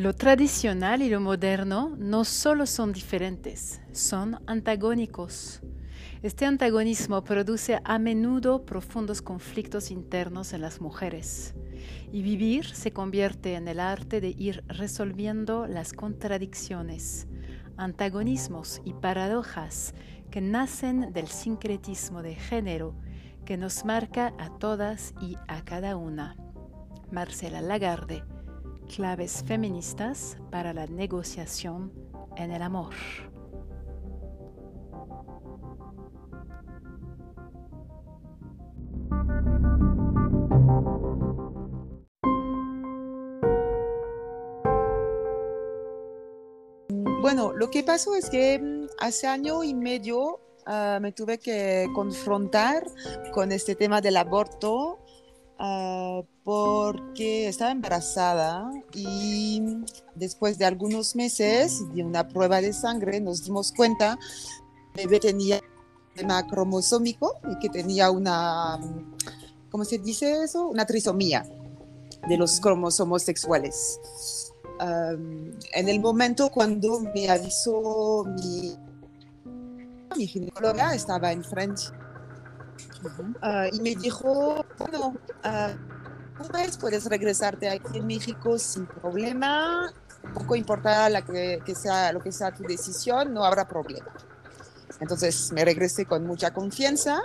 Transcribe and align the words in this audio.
Lo 0.00 0.14
tradicional 0.14 1.02
y 1.02 1.10
lo 1.10 1.20
moderno 1.20 1.94
no 1.98 2.24
solo 2.24 2.64
son 2.64 2.90
diferentes, 2.90 3.82
son 3.92 4.40
antagónicos. 4.46 5.60
Este 6.22 6.46
antagonismo 6.46 7.22
produce 7.22 7.82
a 7.84 7.98
menudo 7.98 8.64
profundos 8.64 9.20
conflictos 9.20 9.90
internos 9.90 10.54
en 10.54 10.62
las 10.62 10.80
mujeres 10.80 11.52
y 12.10 12.22
vivir 12.22 12.64
se 12.64 12.94
convierte 12.94 13.56
en 13.56 13.68
el 13.68 13.78
arte 13.78 14.22
de 14.22 14.34
ir 14.38 14.64
resolviendo 14.68 15.66
las 15.66 15.92
contradicciones, 15.92 17.26
antagonismos 17.76 18.80
y 18.86 18.94
paradojas 18.94 19.92
que 20.30 20.40
nacen 20.40 21.12
del 21.12 21.28
sincretismo 21.28 22.22
de 22.22 22.36
género 22.36 22.94
que 23.44 23.58
nos 23.58 23.84
marca 23.84 24.32
a 24.38 24.48
todas 24.48 25.12
y 25.20 25.36
a 25.46 25.62
cada 25.62 25.96
una. 25.96 26.36
Marcela 27.10 27.60
Lagarde, 27.60 28.22
claves 28.90 29.44
feministas 29.46 30.36
para 30.50 30.72
la 30.72 30.86
negociación 30.86 31.92
en 32.36 32.50
el 32.50 32.60
amor. 32.60 32.92
Bueno, 47.20 47.52
lo 47.52 47.70
que 47.70 47.84
pasó 47.84 48.16
es 48.16 48.28
que 48.28 48.58
mm, 48.58 48.86
hace 48.98 49.28
año 49.28 49.62
y 49.62 49.72
medio 49.72 50.40
ah, 50.66 50.98
me 51.00 51.12
tuve 51.12 51.38
que 51.38 51.86
confrontar 51.94 52.84
con 53.32 53.52
este 53.52 53.76
tema 53.76 54.00
del 54.00 54.16
aborto 54.16 54.98
ah, 55.58 56.22
porque 56.50 57.46
estaba 57.46 57.70
embarazada 57.70 58.68
y 58.92 59.62
después 60.16 60.58
de 60.58 60.64
algunos 60.64 61.14
meses 61.14 61.80
de 61.94 62.02
una 62.02 62.26
prueba 62.26 62.60
de 62.60 62.72
sangre 62.72 63.20
nos 63.20 63.44
dimos 63.44 63.70
cuenta 63.70 64.18
que 64.92 65.06
bebé 65.06 65.20
tenía 65.20 65.58
un 65.58 66.14
tema 66.16 66.44
cromosómico 66.48 67.38
y 67.48 67.56
que 67.60 67.68
tenía 67.68 68.10
una, 68.10 68.80
¿cómo 69.70 69.84
se 69.84 69.98
dice 69.98 70.42
eso? 70.42 70.66
Una 70.66 70.84
trisomía 70.86 71.48
de 72.28 72.36
los 72.36 72.58
cromosomos 72.58 73.22
sexuales. 73.22 74.00
En 74.80 75.88
el 75.88 76.00
momento 76.00 76.50
cuando 76.50 76.98
me 77.14 77.30
avisó 77.30 78.24
mi, 78.24 78.76
mi 80.16 80.26
ginecóloga, 80.26 80.96
estaba 80.96 81.30
en 81.30 81.44
Francia, 81.44 81.96
ah, 83.40 83.68
y 83.72 83.80
me 83.80 83.94
dijo, 83.94 84.64
bueno, 84.80 85.14
uh, 85.44 85.99
puedes 86.78 87.06
regresarte 87.06 87.68
aquí 87.68 87.98
en 87.98 88.06
México 88.06 88.58
sin 88.58 88.86
problema, 88.86 89.92
poco 90.34 90.56
importa 90.56 91.08
la 91.08 91.22
que, 91.22 91.74
sea, 91.74 92.12
lo 92.12 92.20
que 92.20 92.32
sea 92.32 92.52
tu 92.52 92.64
decisión, 92.64 93.32
no 93.32 93.44
habrá 93.44 93.66
problema. 93.66 94.08
Entonces 95.00 95.52
me 95.52 95.64
regresé 95.64 96.04
con 96.04 96.26
mucha 96.26 96.52
confianza, 96.52 97.20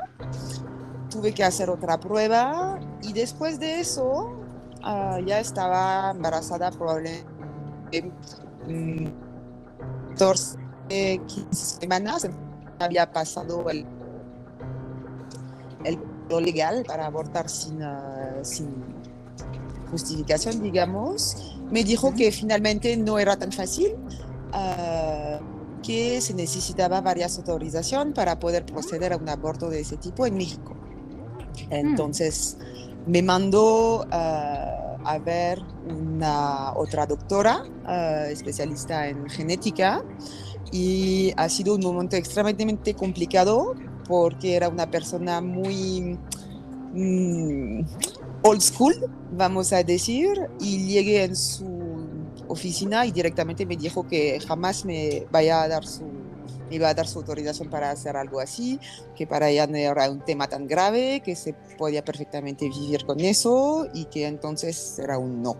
tuve 1.09 1.33
que 1.33 1.43
hacer 1.43 1.69
otra 1.69 1.99
prueba 1.99 2.79
y 3.01 3.13
después 3.13 3.59
de 3.59 3.79
eso 3.79 4.39
ah, 4.83 5.19
ya 5.25 5.39
estaba 5.39 6.11
embarazada 6.11 6.71
probablemente 6.71 7.25
14, 10.17 10.57
15 10.87 11.79
semanas 11.81 12.27
había 12.79 13.11
pasado 13.11 13.69
el 13.69 13.85
legal 16.39 16.83
para 16.85 17.05
abortar 17.05 17.49
sin, 17.49 17.81
uh, 17.81 18.43
sin 18.43 18.67
justificación, 19.91 20.61
digamos. 20.61 21.57
Me 21.71 21.83
dijo 21.83 22.13
que 22.13 22.31
finalmente 22.31 22.95
no 22.97 23.17
era 23.19 23.37
tan 23.37 23.51
fácil, 23.51 23.95
uh, 24.53 25.81
que 25.81 26.19
se 26.21 26.33
necesitaba 26.33 27.01
varias 27.01 27.37
autorizaciones 27.37 28.13
para 28.13 28.39
poder 28.39 28.65
proceder 28.65 29.13
a 29.13 29.17
un 29.17 29.29
aborto 29.29 29.69
de 29.69 29.81
ese 29.81 29.97
tipo 29.97 30.25
en 30.25 30.35
México. 30.35 30.75
Hmm. 31.69 31.73
Entonces 31.73 32.57
me 33.05 33.21
mandó 33.21 34.01
uh, 34.01 34.85
a 35.05 35.19
ver 35.23 35.61
una 35.87 36.73
otra 36.75 37.05
doctora 37.05 37.63
eh, 37.87 38.29
especialista 38.31 39.07
en 39.07 39.29
genética 39.29 40.03
y 40.71 41.31
ha 41.37 41.47
sido 41.47 41.75
un 41.75 41.81
momento 41.81 42.15
extremadamente 42.15 42.95
complicado 42.95 43.75
porque 44.07 44.55
era 44.55 44.69
una 44.69 44.89
persona 44.89 45.41
muy 45.41 46.17
mm, 46.93 47.81
old 48.43 48.61
school, 48.61 48.95
vamos 49.31 49.73
a 49.73 49.83
decir, 49.83 50.27
y 50.59 50.85
llegué 50.85 51.23
en 51.23 51.35
su 51.35 51.65
oficina 52.47 53.05
y 53.05 53.11
directamente 53.11 53.65
me 53.65 53.75
dijo 53.75 54.07
que 54.07 54.39
jamás 54.39 54.85
me 54.85 55.25
vaya 55.31 55.63
a 55.63 55.67
dar 55.67 55.85
su 55.85 56.15
iba 56.69 56.89
a 56.89 56.93
dar 56.93 57.07
su 57.07 57.19
autorización 57.19 57.69
para 57.69 57.91
hacer 57.91 58.17
algo 58.17 58.39
así, 58.39 58.79
que 59.15 59.27
para 59.27 59.49
ella 59.49 59.67
no 59.67 59.77
era 59.77 60.09
un 60.09 60.21
tema 60.21 60.47
tan 60.47 60.67
grave, 60.67 61.21
que 61.23 61.35
se 61.35 61.53
podía 61.77 62.03
perfectamente 62.03 62.67
vivir 62.69 63.05
con 63.05 63.19
eso 63.19 63.87
y 63.93 64.05
que 64.05 64.27
entonces 64.27 64.97
era 64.99 65.17
un 65.17 65.41
no. 65.41 65.55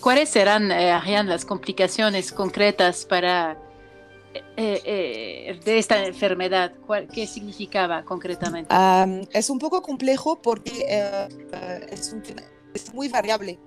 ¿Cuáles 0.00 0.28
serán, 0.28 0.70
eh, 0.70 0.92
las 1.24 1.44
complicaciones 1.44 2.32
concretas 2.32 3.04
para 3.04 3.58
eh, 4.56 4.82
eh, 4.84 5.60
de 5.64 5.78
esta 5.78 6.04
enfermedad? 6.04 6.72
¿Qué 7.12 7.26
significaba 7.26 8.04
concretamente? 8.04 8.74
es 9.32 9.50
un 9.50 9.58
poco 9.58 9.82
complejo 9.82 10.40
porque 10.40 10.86
es, 11.90 12.14
es, 12.74 12.94
muy 12.94 13.08
variable. 13.08 13.58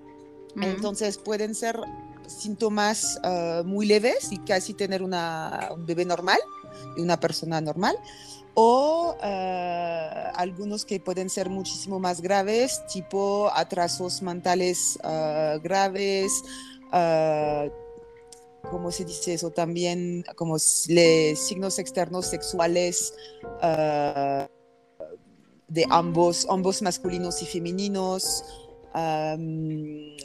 Entonces 0.56 1.18
pueden 1.18 1.56
ser 1.56 1.80
síntomas 2.28 3.20
muy 3.66 3.86
leves 3.86 4.32
y 4.32 4.38
casi 4.40 4.74
tener 4.74 5.04
una, 5.04 5.70
un 5.76 5.86
bebé 5.86 6.06
normal 6.06 6.40
de 6.96 7.02
una 7.02 7.20
persona 7.20 7.62
normal, 7.62 7.98
o 8.54 9.16
eh, 9.24 10.32
algunos 10.36 10.86
que 10.86 11.00
pueden 11.00 11.30
ser 11.30 11.50
muchísimo 11.50 12.00
más 12.00 12.22
graves, 12.22 12.82
tipo 12.88 13.50
atrasos 13.54 14.22
mentales 14.22 15.00
uh, 15.04 15.60
graves, 15.62 16.44
uh, 16.92 17.70
¿cómo 18.70 18.92
se 18.92 19.06
dice 19.06 19.34
eso? 19.34 19.52
También 19.52 20.24
como 20.36 20.60
signos 20.60 21.80
externos 21.80 22.26
sexuales 22.26 23.14
de 25.68 25.86
ambos, 25.90 26.48
ambos 26.50 26.82
masculinos 26.82 27.42
y 27.42 27.46
femeninos. 27.46 28.44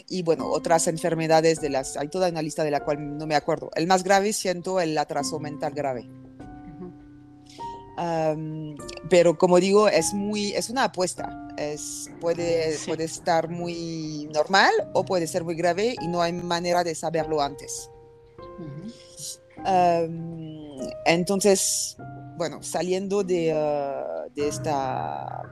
y 0.09 0.23
bueno, 0.23 0.49
otras 0.51 0.87
enfermedades 0.89 1.61
de 1.61 1.71
las, 1.71 1.97
hay 1.97 2.09
toda 2.09 2.29
una 2.31 2.43
lista 2.43 2.65
de 2.65 2.71
la 2.71 2.85
cual 2.85 3.19
no 3.19 3.27
me 3.27 3.35
acuerdo. 3.35 3.71
El 3.75 3.87
más 3.87 4.03
grave 4.05 4.33
siento 4.33 4.81
el 4.81 4.97
atraso 4.99 5.39
mental 5.39 5.73
grave 5.75 6.09
pero 9.09 9.39
como 9.39 9.61
digo, 9.61 9.89
es 9.89 10.13
muy, 10.15 10.53
es 10.53 10.71
una 10.71 10.85
apuesta. 10.85 11.49
Es, 11.57 12.11
puede, 12.21 12.77
puede 12.87 13.05
estar 13.05 13.49
muy 13.49 14.29
normal 14.33 14.73
o 14.93 15.05
puede 15.05 15.27
ser 15.27 15.45
muy 15.45 15.55
grave 15.55 15.95
y 16.01 16.09
no 16.09 16.21
hay 16.21 16.33
manera 16.33 16.83
de 16.83 16.95
saberlo 16.95 17.41
antes. 17.41 17.91
Entonces, 21.07 21.97
bueno, 22.37 22.63
saliendo 22.63 23.23
de, 23.23 23.53
ah, 23.53 24.25
de 24.35 24.49
esta 24.49 25.43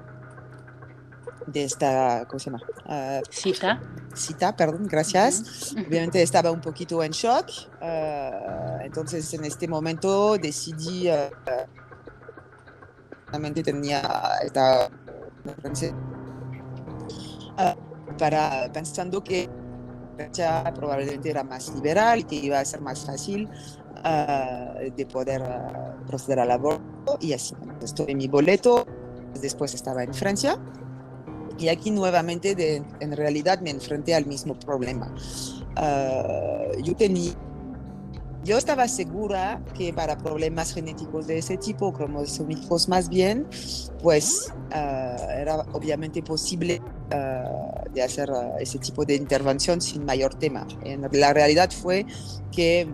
de 1.46 1.64
esta, 1.64 2.24
¿cómo 2.26 2.38
se 2.38 2.50
llama? 2.50 2.62
Ah, 2.86 3.20
cita. 3.30 3.80
Cita, 4.14 4.56
perdón, 4.56 4.86
gracias. 4.86 5.74
Obviamente 5.88 6.22
estaba 6.22 6.50
un 6.50 6.60
poquito 6.60 7.02
en 7.02 7.10
shock. 7.12 7.46
Ah, 7.80 8.78
entonces, 8.82 9.32
en 9.34 9.44
este 9.44 9.66
momento 9.68 10.36
decidí 10.38 11.08
tenía 13.62 14.02
esta 14.44 14.90
para 18.18 18.70
pensando 18.72 19.24
que 19.24 19.48
probablemente 20.74 21.30
era 21.30 21.44
más 21.44 21.74
liberal 21.74 22.20
y 22.20 22.24
que 22.24 22.36
iba 22.36 22.58
a 22.58 22.64
ser 22.64 22.80
más 22.80 23.04
fácil 23.04 23.48
ah, 24.04 24.74
de 24.96 25.06
poder 25.06 25.42
ah, 25.42 25.96
proceder 26.06 26.40
al 26.40 26.50
aborto 26.50 27.18
y 27.20 27.32
así. 27.32 27.54
Estuve 27.82 28.12
en 28.12 28.18
mi 28.18 28.28
boleto, 28.28 28.86
después 29.40 29.74
estaba 29.74 30.02
en 30.02 30.14
Francia 30.14 30.58
y 31.58 31.68
aquí 31.68 31.90
nuevamente 31.90 32.54
de, 32.54 32.82
en 33.00 33.16
realidad 33.16 33.60
me 33.60 33.70
enfrenté 33.70 34.14
al 34.14 34.26
mismo 34.26 34.58
problema. 34.58 35.14
yo 36.82 36.96
tenía 36.96 37.32
yo 38.44 38.58
estaba 38.58 38.88
segura 38.88 39.62
que 39.74 39.92
para 39.92 40.18
problemas 40.18 40.74
genéticos 40.74 41.28
de 41.28 41.38
ese 41.38 41.56
tipo, 41.56 41.92
cromosómicos 41.92 42.88
más 42.88 43.08
bien, 43.08 43.46
pues 44.02 44.52
ah, 44.72 45.16
era 45.38 45.60
obviamente 45.72 46.22
posible 46.22 46.82
de 47.92 48.02
hacer 48.02 48.30
ah, 48.30 48.56
ese 48.60 48.78
tipo 48.78 49.04
de 49.04 49.14
intervención 49.14 49.80
sin 49.80 50.04
mayor 50.04 50.34
tema. 50.34 50.66
La 51.12 51.32
realidad 51.32 51.70
fue 51.70 52.06
que 52.50 52.88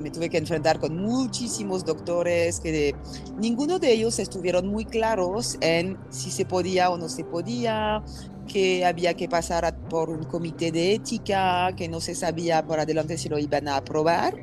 me 0.00 0.10
tuve 0.10 0.28
que 0.28 0.38
enfrentar 0.38 0.78
con 0.78 0.96
muchísimos 0.96 1.84
doctores 1.84 2.60
que 2.60 2.94
ninguno 3.38 3.78
de 3.78 3.92
ellos 3.92 4.18
estuvieron 4.18 4.68
muy 4.68 4.84
claros 4.84 5.56
en 5.60 5.96
si 6.10 6.30
se 6.30 6.44
podía 6.44 6.90
o 6.90 6.98
no 6.98 7.08
se 7.08 7.24
podía, 7.24 8.02
que 8.46 8.84
había 8.84 9.14
que 9.14 9.28
pasar 9.28 9.76
por 9.88 10.10
un 10.10 10.24
comité 10.24 10.70
de 10.70 10.94
ética, 10.94 11.72
que 11.76 11.88
no 11.88 12.00
se 12.00 12.14
sabía 12.14 12.64
por 12.64 12.78
adelante 12.78 13.18
si 13.18 13.28
lo 13.28 13.38
iban 13.38 13.68
a 13.68 13.78
aprobar, 13.78 14.34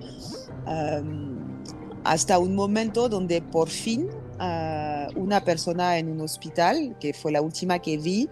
hasta 2.04 2.38
un 2.40 2.56
momento 2.56 3.08
donde 3.08 3.42
por 3.42 3.70
fin 3.70 4.10
uh, 4.40 5.20
una 5.20 5.44
persona 5.44 5.98
en 5.98 6.10
un 6.12 6.22
hospital, 6.22 6.98
que 7.00 7.14
fue 7.14 7.32
la 7.32 7.42
última 7.42 7.80
que 7.80 7.98
vi, 7.98 8.30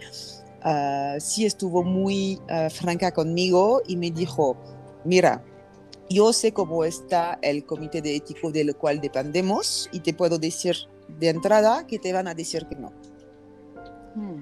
uh, 0.63 1.19
sí 1.19 1.45
estuvo 1.45 1.83
muy 1.83 2.39
uh, 2.49 2.69
franca 2.69 3.11
conmigo 3.11 3.81
y 3.87 3.97
me 3.97 4.11
dijo, 4.11 4.57
mira, 5.03 5.43
yo 6.09 6.33
sé 6.33 6.51
cómo 6.51 6.83
está 6.83 7.39
el 7.41 7.65
comité 7.65 8.01
de 8.01 8.15
ético 8.15 8.51
del 8.51 8.75
cual 8.75 8.99
dependemos 8.99 9.89
y 9.91 10.01
te 10.01 10.13
puedo 10.13 10.37
decir 10.37 10.75
de 11.07 11.29
entrada 11.29 11.87
que 11.87 11.99
te 11.99 12.11
van 12.13 12.27
a 12.27 12.33
decir 12.33 12.65
que 12.67 12.75
no. 12.75 12.91
Hmm. 14.15 14.41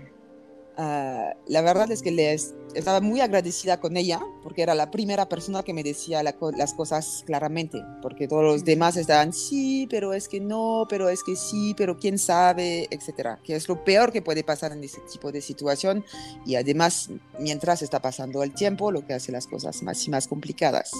Ah, 0.81 1.35
la 1.47 1.61
verdad 1.61 1.91
es 1.91 2.01
que 2.01 2.09
les, 2.09 2.55
estaba 2.73 3.01
muy 3.01 3.19
agradecida 3.19 3.81
con 3.81 3.97
ella 3.97 4.21
porque 4.41 4.61
era 4.61 4.73
la 4.75 4.91
primera 4.91 5.27
persona 5.27 5.61
que 5.61 5.73
me 5.73 5.83
decía 5.83 6.23
las 6.23 6.73
cosas 6.73 7.23
claramente, 7.25 7.83
porque 8.01 8.29
todos 8.29 8.43
los 8.43 8.63
demás 8.63 8.95
estaban 8.95 9.33
sí, 9.33 9.87
pero 9.89 10.13
es 10.13 10.29
que 10.29 10.39
no, 10.39 10.85
pero 10.87 11.09
es 11.09 11.21
que 11.21 11.35
sí, 11.35 11.73
pero 11.75 11.97
quién 11.97 12.17
sabe, 12.17 12.87
etcétera, 12.91 13.41
que 13.43 13.57
es 13.57 13.67
lo 13.67 13.83
peor 13.83 14.13
que 14.13 14.21
puede 14.21 14.41
pasar 14.41 14.71
en 14.71 14.81
ese 14.81 15.01
tipo 15.11 15.33
de 15.33 15.41
situación 15.41 16.05
y 16.45 16.55
además 16.55 17.09
mientras 17.39 17.81
está 17.81 18.01
pasando 18.01 18.41
el 18.41 18.53
tiempo, 18.53 18.89
lo 18.89 19.05
que 19.05 19.15
hace 19.15 19.33
las 19.33 19.47
cosas 19.47 19.83
más 19.83 20.07
y 20.07 20.09
más 20.09 20.29
complicadas. 20.29 20.91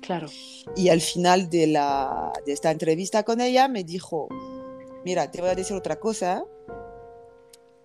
Claro. 0.00 0.28
Y 0.76 0.90
al 0.90 1.00
final 1.00 1.50
de, 1.50 1.66
la, 1.66 2.32
de 2.46 2.52
esta 2.52 2.70
entrevista 2.70 3.24
con 3.24 3.40
ella 3.40 3.66
me 3.66 3.82
dijo, 3.82 4.28
mira, 5.04 5.28
te 5.32 5.40
voy 5.40 5.50
a 5.50 5.56
decir 5.56 5.76
otra 5.76 5.98
cosa, 5.98 6.44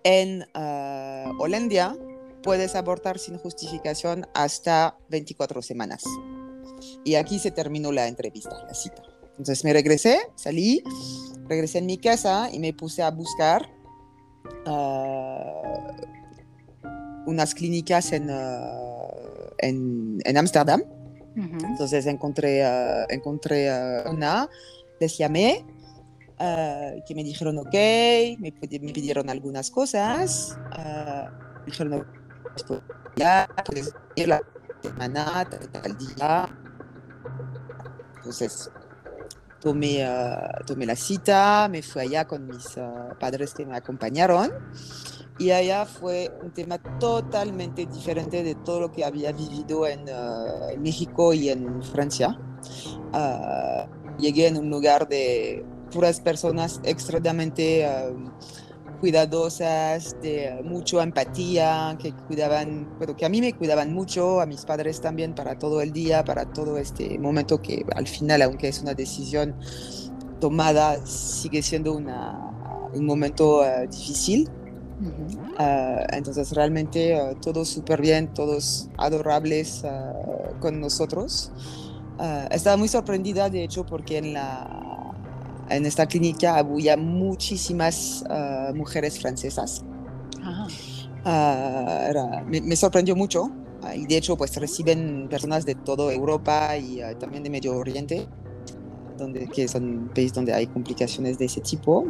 en 0.04 0.42
uh, 0.54 1.42
Holanda 1.42 1.96
puedes 2.42 2.74
abortar 2.74 3.18
sin 3.18 3.38
justificación 3.38 4.26
hasta 4.34 4.96
24 5.08 5.62
semanas. 5.62 6.04
Y 7.04 7.14
aquí 7.16 7.38
se 7.38 7.50
terminó 7.50 7.92
la 7.92 8.08
entrevista, 8.08 8.64
la 8.66 8.74
cita. 8.74 9.02
Entonces 9.30 9.64
me 9.64 9.72
regresé, 9.72 10.18
salí, 10.34 10.82
regresé 11.48 11.78
en 11.78 11.86
mi 11.86 11.98
casa 11.98 12.50
y 12.52 12.58
me 12.58 12.72
puse 12.72 13.02
a 13.02 13.10
buscar 13.10 13.70
uh, 14.66 15.70
unas 17.26 17.54
clínicas 17.54 18.12
en 18.12 18.30
uh, 18.30 18.70
en 19.62 20.36
Ámsterdam. 20.36 20.82
Entonces 21.36 22.04
encontré, 22.06 22.66
uh, 22.66 23.06
encontré 23.08 23.70
una, 24.10 24.48
les 24.98 25.16
llamé 25.16 25.64
uh, 26.40 27.04
que 27.04 27.14
me 27.14 27.22
dijeron 27.22 27.58
ok, 27.58 27.74
me, 28.38 28.52
me 28.60 28.92
pidieron 28.92 29.28
algunas 29.28 29.70
cosas, 29.70 30.58
uh, 30.76 31.64
dijeron 31.66 32.06
ya, 33.16 33.48
puedes 33.66 33.94
ir 34.16 34.28
la 34.28 34.40
semana, 34.82 35.44
tal, 35.48 35.68
tal 35.68 35.98
día. 35.98 36.48
Entonces, 38.16 38.70
tomé, 39.60 40.04
uh, 40.08 40.64
tomé 40.64 40.86
la 40.86 40.96
cita, 40.96 41.68
me 41.70 41.82
fui 41.82 42.02
allá 42.02 42.26
con 42.26 42.46
mis 42.46 42.76
padres 43.18 43.54
que 43.54 43.66
me 43.66 43.76
acompañaron 43.76 44.50
y 45.38 45.50
allá 45.50 45.86
fue 45.86 46.30
un 46.42 46.50
tema 46.50 46.78
totalmente 46.98 47.86
diferente 47.86 48.42
de 48.42 48.54
todo 48.56 48.80
lo 48.80 48.92
que 48.92 49.04
había 49.04 49.32
vivido 49.32 49.86
en, 49.86 50.06
en 50.08 50.82
México 50.82 51.32
y 51.32 51.48
en 51.48 51.82
Francia. 51.82 52.38
llegué 54.18 54.48
en 54.48 54.58
un 54.58 54.68
lugar 54.68 55.08
de 55.08 55.64
puras 55.90 56.20
personas 56.20 56.80
extremadamente 56.84 57.86
um, 57.86 58.30
cuidadosas, 59.00 60.16
de 60.22 60.60
mucha 60.62 61.02
empatía, 61.02 61.96
que 62.00 62.12
cuidaban, 62.12 62.88
pero 62.98 63.16
que 63.16 63.24
a 63.24 63.28
mí 63.28 63.40
me 63.40 63.52
cuidaban 63.54 63.92
mucho, 63.92 64.40
a 64.40 64.46
mis 64.46 64.64
padres 64.64 65.00
también 65.00 65.34
para 65.34 65.58
todo 65.58 65.80
el 65.80 65.92
día, 65.92 66.22
para 66.22 66.44
todo 66.44 66.76
este 66.76 67.18
momento 67.18 67.60
que 67.60 67.84
al 67.96 68.06
final, 68.06 68.42
aunque 68.42 68.68
es 68.68 68.82
una 68.82 68.94
decisión 68.94 69.56
tomada, 70.40 71.04
sigue 71.06 71.62
siendo 71.62 71.94
una, 71.94 72.90
un 72.92 73.06
momento 73.06 73.60
uh, 73.60 73.88
difícil. 73.90 74.48
Uh, 75.58 76.04
entonces 76.12 76.52
realmente 76.52 77.18
uh, 77.18 77.34
todos 77.36 77.68
súper 77.68 78.02
bien, 78.02 78.32
todos 78.34 78.90
adorables 78.98 79.82
con 80.60 80.78
nosotros. 80.78 81.52
estaba 82.50 82.76
muy 82.76 82.88
sorprendida, 82.88 83.48
de 83.48 83.64
hecho, 83.64 83.86
porque 83.86 84.18
en 84.18 84.34
la, 84.34 84.99
en 85.70 85.86
esta 85.86 86.06
clínica 86.06 86.56
había 86.58 86.96
muchísimas 86.96 88.24
uh, 88.28 88.74
mujeres 88.74 89.18
francesas. 89.20 89.84
Uh, 91.24 91.28
era, 92.08 92.42
me, 92.46 92.60
me, 92.60 92.76
sorprendió 92.76 93.14
mucho 93.14 93.44
uh, 93.44 93.94
y 93.94 94.06
de 94.06 94.16
hecho 94.16 94.36
pues 94.36 94.56
reciben 94.56 95.28
personas 95.28 95.66
de 95.66 95.74
toda 95.74 96.12
Europa 96.12 96.76
y 96.76 97.00
también 97.18 97.42
de 97.42 97.50
Medio 97.50 97.76
Oriente, 97.76 98.26
donde, 99.16 99.46
que 99.48 99.68
son 99.68 100.10
países 100.14 100.32
donde 100.32 100.52
hay 100.52 100.66
complicaciones 100.66 101.38
de 101.38 101.44
ese 101.44 101.60
tipo. 101.60 102.06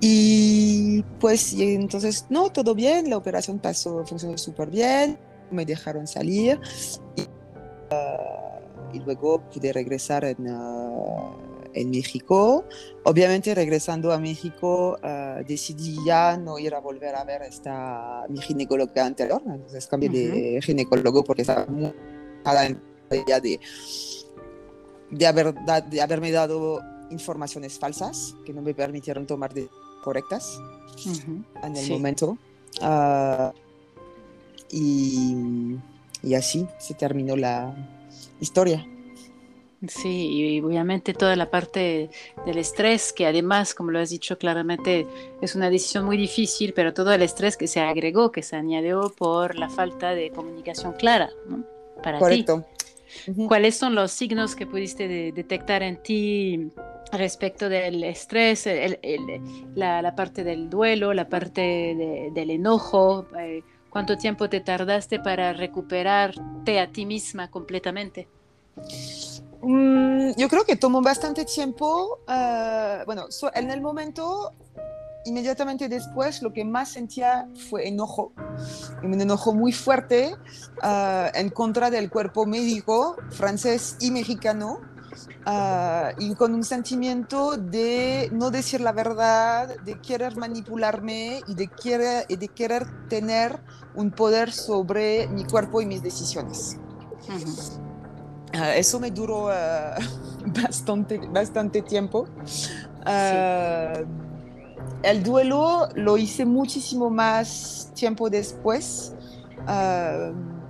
Y 0.00 1.04
pues 1.20 1.52
y 1.52 1.74
entonces, 1.74 2.26
no, 2.28 2.50
todo 2.50 2.74
bien, 2.74 3.08
la 3.08 3.16
operación 3.16 3.60
pasó, 3.60 4.04
funcionó 4.04 4.36
súper 4.36 4.68
bien, 4.68 5.16
me 5.52 5.64
dejaron 5.64 6.08
salir 6.08 6.58
y, 7.14 7.22
y 8.96 9.00
luego 9.00 9.40
pude 9.50 9.72
regresar 9.72 10.24
en 10.24 10.48
en 11.74 11.90
México. 11.90 12.64
Obviamente 13.04 13.54
regresando 13.54 14.12
a 14.12 14.18
México 14.18 14.96
uh, 15.02 15.44
decidí 15.46 15.96
ya 16.06 16.36
no 16.36 16.58
ir 16.58 16.74
a 16.74 16.80
volver 16.80 17.14
a 17.14 17.24
ver 17.24 17.42
esta 17.42 18.24
mi 18.28 18.40
ginecóloga 18.40 19.04
anterior, 19.04 19.42
entonces 19.44 19.86
cambié 19.86 20.08
uh 20.08 20.12
-huh. 20.12 20.54
de 20.54 20.62
ginecólogo 20.62 21.24
porque 21.24 21.42
estaba 21.42 21.66
muy 21.66 21.92
ya 23.26 23.40
de, 23.40 23.60
de, 25.10 25.26
haber, 25.26 25.54
de 25.90 26.00
haberme 26.00 26.30
dado 26.30 26.80
informaciones 27.10 27.78
falsas 27.78 28.34
que 28.44 28.52
no 28.52 28.62
me 28.62 28.74
permitieron 28.74 29.26
tomar 29.26 29.52
de 29.52 29.68
correctas 30.02 30.58
uh 30.58 31.10
-huh. 31.10 31.44
en 31.64 31.76
el 31.76 31.84
sí. 31.84 31.92
momento. 31.92 32.38
Uh, 32.80 33.52
y, 34.70 35.76
y 36.22 36.34
así 36.34 36.66
se 36.78 36.94
terminó 36.94 37.36
la 37.36 37.74
historia. 38.40 38.86
Sí, 39.88 40.28
y 40.30 40.60
obviamente 40.60 41.12
toda 41.12 41.34
la 41.34 41.50
parte 41.50 42.08
del 42.46 42.58
estrés, 42.58 43.12
que 43.12 43.26
además, 43.26 43.74
como 43.74 43.90
lo 43.90 43.98
has 43.98 44.10
dicho 44.10 44.38
claramente, 44.38 45.06
es 45.40 45.56
una 45.56 45.70
decisión 45.70 46.04
muy 46.04 46.16
difícil, 46.16 46.72
pero 46.72 46.94
todo 46.94 47.12
el 47.12 47.22
estrés 47.22 47.56
que 47.56 47.66
se 47.66 47.80
agregó, 47.80 48.30
que 48.30 48.42
se 48.42 48.54
añadió 48.54 49.12
por 49.16 49.56
la 49.56 49.68
falta 49.68 50.14
de 50.14 50.30
comunicación 50.30 50.92
clara 50.92 51.30
¿no? 51.48 51.64
para 52.02 52.18
Correcto. 52.18 52.60
ti. 52.60 53.30
Uh 53.30 53.34
-huh. 53.34 53.48
¿Cuáles 53.48 53.76
son 53.76 53.94
los 53.94 54.12
signos 54.12 54.54
que 54.54 54.66
pudiste 54.66 55.08
de 55.08 55.32
detectar 55.32 55.82
en 55.82 56.02
ti 56.02 56.70
respecto 57.12 57.68
del 57.68 58.04
estrés, 58.04 58.66
el, 58.66 58.98
el, 59.02 59.20
la, 59.74 60.00
la, 60.00 60.14
parte 60.14 60.44
del 60.44 60.70
duelo, 60.70 61.12
la 61.12 61.28
parte 61.28 61.60
de, 61.60 62.30
del 62.32 62.50
enojo? 62.50 63.26
Eh, 63.38 63.62
¿Cuánto 63.90 64.16
tiempo 64.16 64.48
te 64.48 64.60
tardaste 64.60 65.18
para 65.18 65.52
recuperarte 65.52 66.80
a 66.80 66.86
ti 66.86 67.04
misma 67.04 67.50
completamente? 67.50 68.28
Mm, 69.62 70.32
yo 70.36 70.48
creo 70.48 70.64
que 70.64 70.76
tomó 70.76 71.00
bastante 71.00 71.44
tiempo. 71.44 72.18
Uh, 72.26 73.04
bueno, 73.06 73.30
so, 73.30 73.50
en 73.54 73.70
el 73.70 73.80
momento, 73.80 74.54
inmediatamente 75.24 75.88
después, 75.88 76.42
lo 76.42 76.52
que 76.52 76.64
más 76.64 76.90
sentía 76.90 77.48
fue 77.70 77.86
enojo. 77.86 78.32
Un 79.02 79.20
enojo 79.20 79.54
muy 79.54 79.72
fuerte 79.72 80.34
uh, 80.82 81.28
en 81.34 81.50
contra 81.50 81.90
del 81.90 82.10
cuerpo 82.10 82.44
médico 82.44 83.16
francés 83.30 83.96
y 84.00 84.10
mexicano. 84.10 84.80
Uh, 85.46 86.14
y 86.18 86.34
con 86.36 86.54
un 86.54 86.64
sentimiento 86.64 87.56
de 87.56 88.30
no 88.32 88.50
decir 88.50 88.80
la 88.80 88.92
verdad, 88.92 89.76
de 89.84 90.00
querer 90.00 90.36
manipularme 90.36 91.40
y 91.46 91.54
de 91.54 91.68
querer, 91.68 92.24
y 92.28 92.36
de 92.36 92.48
querer 92.48 92.86
tener 93.08 93.60
un 93.94 94.10
poder 94.10 94.52
sobre 94.52 95.28
mi 95.28 95.44
cuerpo 95.44 95.80
y 95.80 95.86
mis 95.86 96.02
decisiones. 96.02 96.78
-huh. 97.28 97.91
Uh, 98.54 98.76
eso 98.76 99.00
me 99.00 99.10
duró 99.10 99.46
uh, 99.46 99.50
bastante, 100.62 101.18
bastante 101.18 101.82
tiempo. 101.82 102.26
Uh, 103.06 103.96
sí. 103.96 104.04
El 105.02 105.22
duelo 105.22 105.88
lo 105.94 106.16
hice 106.16 106.44
muchísimo 106.44 107.10
más 107.10 107.90
tiempo 107.94 108.30
después, 108.30 109.14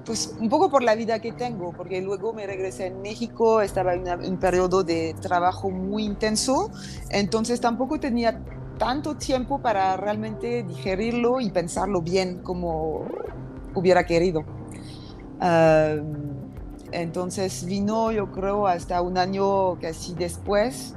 pues 0.07 0.35
un 0.39 0.49
poco 0.49 0.71
por 0.71 0.83
la 0.83 0.95
vida 0.95 1.19
que 1.19 1.33
tengo, 1.33 1.73
porque 1.73 2.01
luego 2.01 2.33
me 2.33 2.47
regresé 2.47 2.87
en 2.87 3.03
México, 3.03 3.61
estaba 3.61 3.93
en 3.93 4.03
una, 4.03 4.17
un 4.17 4.39
periodo 4.39 4.85
de 4.85 5.15
trabajo 5.21 5.71
muy 5.71 6.05
intenso, 6.05 6.71
entonces 7.11 7.61
tampoco 7.61 8.01
tenía 8.01 8.41
tanto 8.79 9.17
tiempo 9.17 9.61
para 9.61 9.97
realmente 9.97 10.63
digerirlo 10.63 11.41
y 11.41 11.51
pensarlo 11.51 12.01
bien 12.01 12.39
como 12.39 13.07
hubiera 13.75 14.05
querido. 14.05 14.45
Uh, 15.41 16.32
Entonces 16.93 17.65
vino, 17.65 18.13
yo 18.13 18.31
creo, 18.31 18.67
hasta 18.67 19.01
un 19.03 19.19
año 19.19 19.79
casi 19.81 20.15
después, 20.15 20.95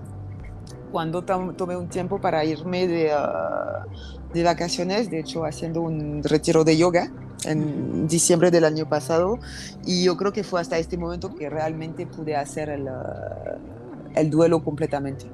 cuando 0.92 1.24
tomé 1.24 1.76
un 1.76 1.88
tiempo 1.88 2.20
para 2.20 2.46
irme 2.46 2.88
de, 2.88 3.12
ah, 3.12 3.86
de 4.34 4.44
vacaciones, 4.44 5.10
de 5.10 5.20
hecho 5.20 5.46
haciendo 5.46 5.82
un 5.82 6.22
retiro 6.24 6.64
de 6.64 6.78
yoga 6.78 7.12
en 7.46 8.08
diciembre 8.08 8.52
del 8.52 8.66
año 8.66 8.88
pasado 8.88 9.40
y 9.86 10.04
yo 10.04 10.18
creo 10.18 10.34
que 10.34 10.44
fue 10.44 10.62
hasta 10.62 10.78
este 10.78 10.98
momento 10.98 11.36
que 11.36 11.50
realmente 11.50 12.06
pude 12.08 12.36
hacer 12.36 12.70
el, 12.70 12.88
ah, 12.88 13.58
el 14.16 14.30
duelo 14.30 14.64
completamente. 14.64 15.26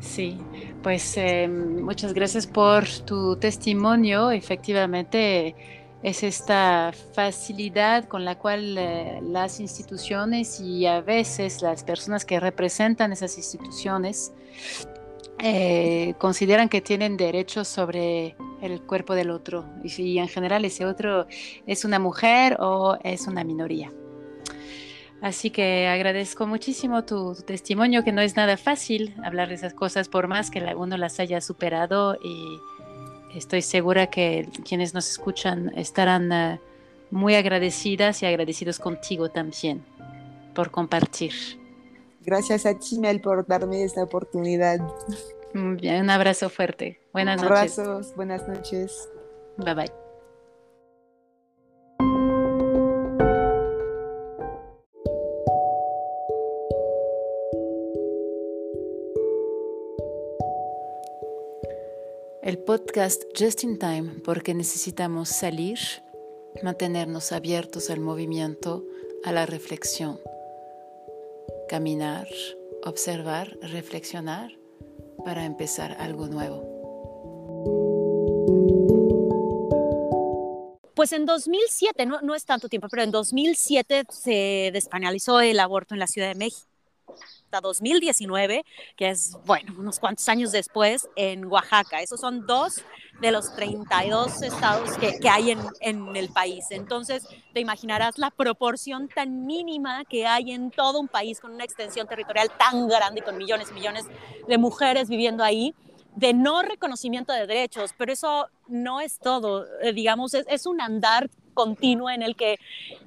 Sí, 0.00 0.38
pues 0.82 1.16
eh, 1.16 1.48
muchas 1.48 2.12
gracias 2.12 2.46
por 2.46 2.86
tu 3.06 3.36
testimonio. 3.36 4.30
Efectivamente, 4.30 5.56
es 6.04 6.22
esta 6.22 6.92
facilidad 7.14 8.04
con 8.04 8.26
la 8.26 8.38
cual 8.38 8.76
eh, 8.76 9.20
las 9.22 9.58
instituciones 9.58 10.60
y 10.60 10.84
a 10.84 11.00
veces 11.00 11.62
las 11.62 11.82
personas 11.82 12.26
que 12.26 12.38
representan 12.38 13.10
esas 13.10 13.38
instituciones 13.38 14.30
eh, 15.38 16.12
consideran 16.18 16.68
que 16.68 16.82
tienen 16.82 17.16
derechos 17.16 17.68
sobre 17.68 18.36
el 18.60 18.82
cuerpo 18.82 19.14
del 19.14 19.30
otro 19.30 19.64
y 19.82 20.18
en 20.18 20.28
general 20.28 20.66
ese 20.66 20.84
otro 20.84 21.26
es 21.66 21.86
una 21.86 21.98
mujer 21.98 22.58
o 22.60 22.98
es 23.02 23.26
una 23.26 23.42
minoría. 23.42 23.90
Así 25.22 25.48
que 25.48 25.88
agradezco 25.88 26.46
muchísimo 26.46 27.06
tu, 27.06 27.34
testimonio, 27.46 28.04
que 28.04 28.12
no 28.12 28.20
es 28.20 28.36
nada 28.36 28.58
fácil 28.58 29.14
hablar 29.24 29.48
de 29.48 29.54
esas 29.54 29.72
cosas 29.72 30.10
por 30.10 30.28
más 30.28 30.50
que 30.50 30.60
uno 30.76 30.98
las 30.98 31.18
haya 31.18 31.40
superado 31.40 32.18
y 32.22 32.58
estoy 33.34 33.62
segura 33.62 34.08
que 34.08 34.48
quienes 34.64 34.94
nos 34.94 35.08
escuchan 35.10 35.72
estarán 35.76 36.32
eh, 36.32 36.60
muy 37.10 37.34
agradecidas 37.34 38.22
y 38.22 38.26
agradecidos 38.26 38.78
contigo 38.78 39.30
también 39.30 39.84
por 40.54 40.70
compartir. 40.70 41.32
Gracias 42.22 42.64
a 42.66 42.78
ti, 42.78 42.98
Mel, 42.98 43.20
por 43.20 43.46
darme 43.46 43.84
esta 43.84 44.02
oportunidad. 44.02 44.78
bien, 45.52 46.02
un 46.02 46.10
abrazo 46.10 46.48
fuerte. 46.48 47.00
Buenas 47.12 47.42
noches. 47.42 47.78
Abrazos, 47.78 48.14
buenas 48.16 48.48
noches. 48.48 49.08
Bye 49.58 49.74
bye. 49.74 50.03
El 62.44 62.58
podcast 62.58 63.22
Just 63.34 63.64
in 63.64 63.78
Time 63.78 64.20
porque 64.22 64.52
necesitamos 64.52 65.30
salir, 65.30 65.78
mantenernos 66.62 67.32
abiertos 67.32 67.88
al 67.88 68.00
movimiento, 68.00 68.84
a 69.24 69.32
la 69.32 69.46
reflexión, 69.46 70.20
caminar, 71.70 72.28
observar, 72.84 73.56
reflexionar 73.62 74.52
para 75.24 75.46
empezar 75.46 75.96
algo 75.98 76.26
nuevo. 76.26 76.68
Pues 80.94 81.12
en 81.12 81.24
2007, 81.24 82.04
no, 82.04 82.20
no 82.20 82.34
es 82.34 82.44
tanto 82.44 82.68
tiempo, 82.68 82.88
pero 82.90 83.04
en 83.04 83.10
2007 83.10 84.04
se 84.10 84.68
despenalizó 84.70 85.40
el 85.40 85.58
aborto 85.60 85.94
en 85.94 85.98
la 85.98 86.06
Ciudad 86.06 86.28
de 86.28 86.34
México 86.34 86.73
2019, 87.60 88.64
que 88.96 89.10
es, 89.10 89.36
bueno, 89.46 89.74
unos 89.78 89.98
cuantos 89.98 90.28
años 90.28 90.52
después, 90.52 91.08
en 91.16 91.44
Oaxaca. 91.46 92.00
Esos 92.00 92.20
son 92.20 92.46
dos 92.46 92.82
de 93.20 93.30
los 93.30 93.54
32 93.54 94.42
estados 94.42 94.90
que, 94.98 95.28
hay 95.28 95.56
en, 95.80 96.16
el 96.16 96.28
país. 96.30 96.66
Entonces, 96.70 97.26
te 97.52 97.60
imaginarás 97.60 98.18
la 98.18 98.30
proporción 98.30 99.08
tan 99.08 99.46
mínima 99.46 100.04
que 100.04 100.26
hay 100.26 100.52
en 100.52 100.70
todo 100.70 101.00
un 101.00 101.08
país 101.08 101.40
con 101.40 101.52
una 101.52 101.64
extensión 101.64 102.06
territorial 102.06 102.50
tan 102.58 102.88
grande 102.88 103.20
y 103.20 103.22
con 103.22 103.36
millones 103.36 103.68
y 103.70 103.74
millones 103.74 104.04
de 104.46 104.58
mujeres 104.58 105.08
viviendo 105.08 105.44
ahí 105.44 105.74
de 106.16 106.32
no 106.32 106.62
reconocimiento 106.62 107.32
de 107.32 107.46
derechos, 107.46 107.92
pero 107.96 108.12
eso 108.12 108.48
no 108.68 109.00
es 109.00 109.18
todo, 109.18 109.66
eh, 109.80 109.92
digamos, 109.92 110.34
es, 110.34 110.66
un 110.66 110.80
andar 110.80 111.28
continuo 111.54 112.08
en 112.08 112.22
el 112.22 112.36
que 112.36 112.58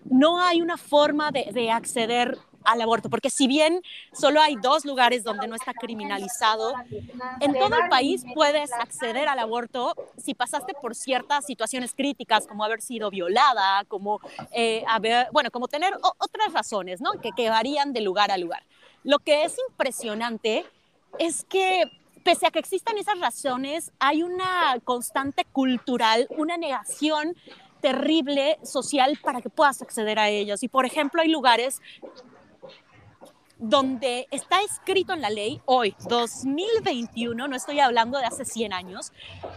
no 0.06 0.42
hay 0.42 0.62
una 0.62 0.78
forma 0.78 1.32
de 1.32 1.72
acceder 1.72 2.38
al 2.68 2.82
aborto, 2.82 3.10
porque 3.10 3.30
si 3.30 3.48
bien 3.48 3.82
solo 4.12 4.42
hay 4.42 4.56
dos 4.58 4.84
lugares 4.84 5.24
donde 5.24 5.48
no 5.48 5.56
está 5.56 5.74
criminalizado, 5.74 6.74
en 7.40 7.54
todo 7.54 7.76
el 7.76 7.90
país 7.90 8.26
puedes 8.36 8.72
acceder 8.74 9.30
al 9.30 9.40
aborto 9.40 9.96
si 10.18 10.34
pasaste 10.34 10.74
por 10.74 10.94
ciertas 10.94 11.46
situaciones 11.46 11.94
críticas, 11.94 12.46
como 12.46 12.66
haber 12.66 12.82
sido 12.82 13.10
violada, 13.10 13.86
como 13.86 14.20
eh, 14.52 14.84
haber, 14.88 15.28
bueno, 15.32 15.50
como 15.50 15.70
tener 15.70 15.94
otras 16.18 16.52
razones, 16.54 17.00
¿no? 17.00 17.14
Que, 17.22 17.32
que 17.32 17.50
varían 17.50 17.94
de 17.94 18.02
lugar 18.02 18.32
a 18.32 18.38
lugar. 18.38 18.64
Lo 19.04 19.20
que 19.20 19.46
es 19.46 19.56
impresionante 19.70 20.66
es 21.20 21.46
que 21.46 21.86
pese 22.26 22.48
a 22.48 22.52
que 22.52 22.60
existan 22.60 22.98
esas 22.98 23.18
razones, 23.20 23.94
hay 24.00 24.22
una 24.22 24.78
constante 24.84 25.46
cultural, 25.46 26.28
una 26.38 26.58
negación 26.58 27.38
terrible 27.80 28.58
social 28.64 29.18
para 29.24 29.42
que 29.42 29.50
puedas 29.50 29.82
acceder 29.82 30.20
a 30.20 30.28
ellas. 30.28 30.62
Y 30.64 30.68
por 30.68 30.86
ejemplo, 30.86 31.22
hay 31.22 31.30
lugares 31.30 31.82
donde 33.60 34.28
está 34.32 34.62
escrito 34.62 35.14
en 35.14 35.22
la 35.22 35.30
ley 35.30 35.62
hoy, 35.66 35.96
2021, 36.08 37.48
no 37.48 37.56
estoy 37.56 37.80
hablando 37.80 38.18
de 38.18 38.26
hace 38.26 38.46
100 38.46 38.74
años, 38.74 39.12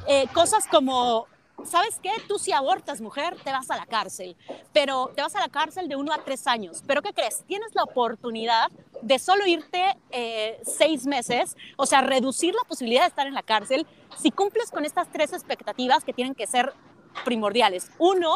eh, 0.07 0.27
cosas 0.33 0.67
como 0.67 1.27
¿sabes 1.65 1.99
qué? 2.03 2.11
Tú 2.29 2.39
si 2.39 2.53
abortas, 2.53 3.01
mujer, 3.01 3.37
te 3.43 3.51
vas 3.51 3.71
a 3.71 3.77
la 3.77 3.87
cárcel, 3.87 4.37
pero 4.73 5.11
te 5.15 5.23
vas 5.23 5.35
a 5.37 5.41
la 5.41 5.49
cárcel 5.49 5.89
de 5.89 5.97
uno 5.97 6.13
a 6.13 6.25
tres 6.25 6.47
años. 6.47 6.83
¿Pero 6.87 7.03
qué 7.03 7.13
crees? 7.13 7.45
Tienes 7.47 7.75
la 7.75 7.85
oportunidad 7.85 8.71
de 9.03 9.19
solo 9.19 9.47
irte 9.47 9.97
eh, 10.11 10.61
seis 10.63 11.07
meses, 11.07 11.57
o 11.77 11.87
sea, 11.87 12.03
reducir 12.03 12.55
la 12.55 12.67
posibilidad 12.67 13.03
de 13.03 13.09
estar 13.09 13.27
en 13.27 13.35
la 13.35 13.43
cárcel 13.43 13.87
si 14.17 14.31
cumples 14.31 14.71
con 14.71 14.85
estas 14.85 15.11
tres 15.11 15.33
expectativas 15.33 16.05
que 16.05 16.13
tienen 16.13 16.35
que 16.35 16.47
ser 16.47 16.73
primordiales. 17.25 17.91
Uno, 17.99 18.35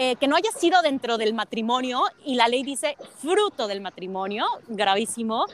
eh, 0.00 0.14
que 0.14 0.28
no 0.28 0.36
haya 0.36 0.52
sido 0.52 0.80
dentro 0.80 1.18
del 1.18 1.34
matrimonio 1.34 2.04
y 2.24 2.36
la 2.36 2.46
ley 2.46 2.62
dice 2.62 2.96
fruto 3.20 3.66
del 3.66 3.80
matrimonio, 3.80 4.46
gravísimo. 4.68 5.46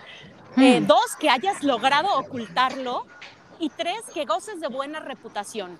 Eh, 0.59 0.81
hmm. 0.81 0.87
dos, 0.87 1.17
que 1.19 1.31
hayas 1.31 1.63
logrado 1.63 2.09
ocultarlo. 2.19 3.07
Y 3.59 3.71
tres, 3.71 4.03
que 4.13 4.27
goces 4.27 4.61
de 4.61 4.69
buena 4.69 5.01
reputación. 5.01 5.79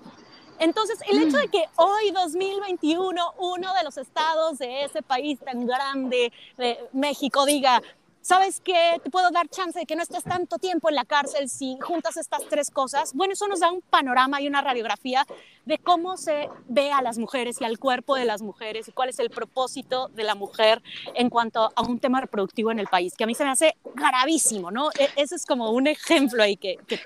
Entonces, 0.57 0.97
el 1.07 1.21
hecho 1.21 1.37
de 1.37 1.45
hmm. 1.45 1.51
que 1.51 1.65
hoy, 1.75 2.09
2021, 2.09 3.35
uno 3.37 3.73
de 3.75 3.83
los 3.83 3.99
estados 3.99 4.57
de 4.57 4.85
ese 4.85 5.03
país 5.03 5.39
tan 5.41 5.67
grande, 5.67 6.33
de 6.57 6.79
México, 6.91 7.45
diga, 7.45 7.83
¿sabes 8.25 8.59
qué? 8.59 8.99
Te 9.03 9.11
puedo 9.11 9.29
dar 9.29 9.47
chance 9.49 9.77
de 9.77 9.85
que 9.85 9.95
no 9.95 10.01
estés 10.01 10.23
tanto 10.23 10.57
tiempo 10.57 10.89
en 10.89 10.95
la 10.95 11.05
cárcel 11.05 11.47
si 11.47 11.77
juntas 11.79 12.17
estas 12.17 12.41
tres 12.49 12.71
cosas. 12.71 13.13
Bueno, 13.13 13.33
eso 13.33 13.47
nos 13.47 13.59
da 13.59 13.71
un 13.71 13.81
panorama 13.81 14.41
y 14.41 14.47
una 14.47 14.61
radiografía 14.61 15.27
de 15.65 15.77
cómo 15.77 16.17
se 16.17 16.49
ve 16.67 16.91
a 16.91 17.03
las 17.03 17.19
mujeres 17.19 17.61
y 17.61 17.65
al 17.65 17.77
cuerpo 17.77 18.15
de 18.15 18.25
las 18.25 18.41
mujeres 18.41 18.87
y 18.87 18.93
cuál 18.93 19.09
es 19.09 19.19
el 19.19 19.29
propósito 19.29 20.07
de 20.07 20.23
la 20.23 20.33
mujer 20.33 20.81
en 21.13 21.29
cuanto 21.29 21.71
a 21.75 21.81
un 21.83 21.99
tema 21.99 22.19
reproductivo 22.19 22.71
en 22.71 22.79
el 22.79 22.87
país, 22.87 23.13
que 23.15 23.25
a 23.25 23.27
mí 23.27 23.35
se 23.35 23.43
me 23.43 23.51
hace 23.51 23.75
gravísimo, 23.93 24.71
¿no? 24.71 24.89
E-, 24.97 25.09
ese 25.17 25.35
es 25.35 25.45
como 25.45 25.69
un 25.69 25.85
ejemplo 25.85 26.41
ahí 26.41 26.57
que, 26.57 26.77
que 26.87 26.99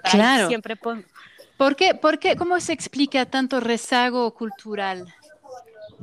siempre 0.47 0.77
pongo. 0.77 1.03
¿Por 1.57 1.75
qué, 1.75 1.95
¿Por 1.95 2.19
qué? 2.19 2.37
¿Cómo 2.37 2.57
se 2.61 2.71
explica 2.71 3.25
tanto 3.25 3.59
rezago 3.59 4.33
cultural? 4.33 5.13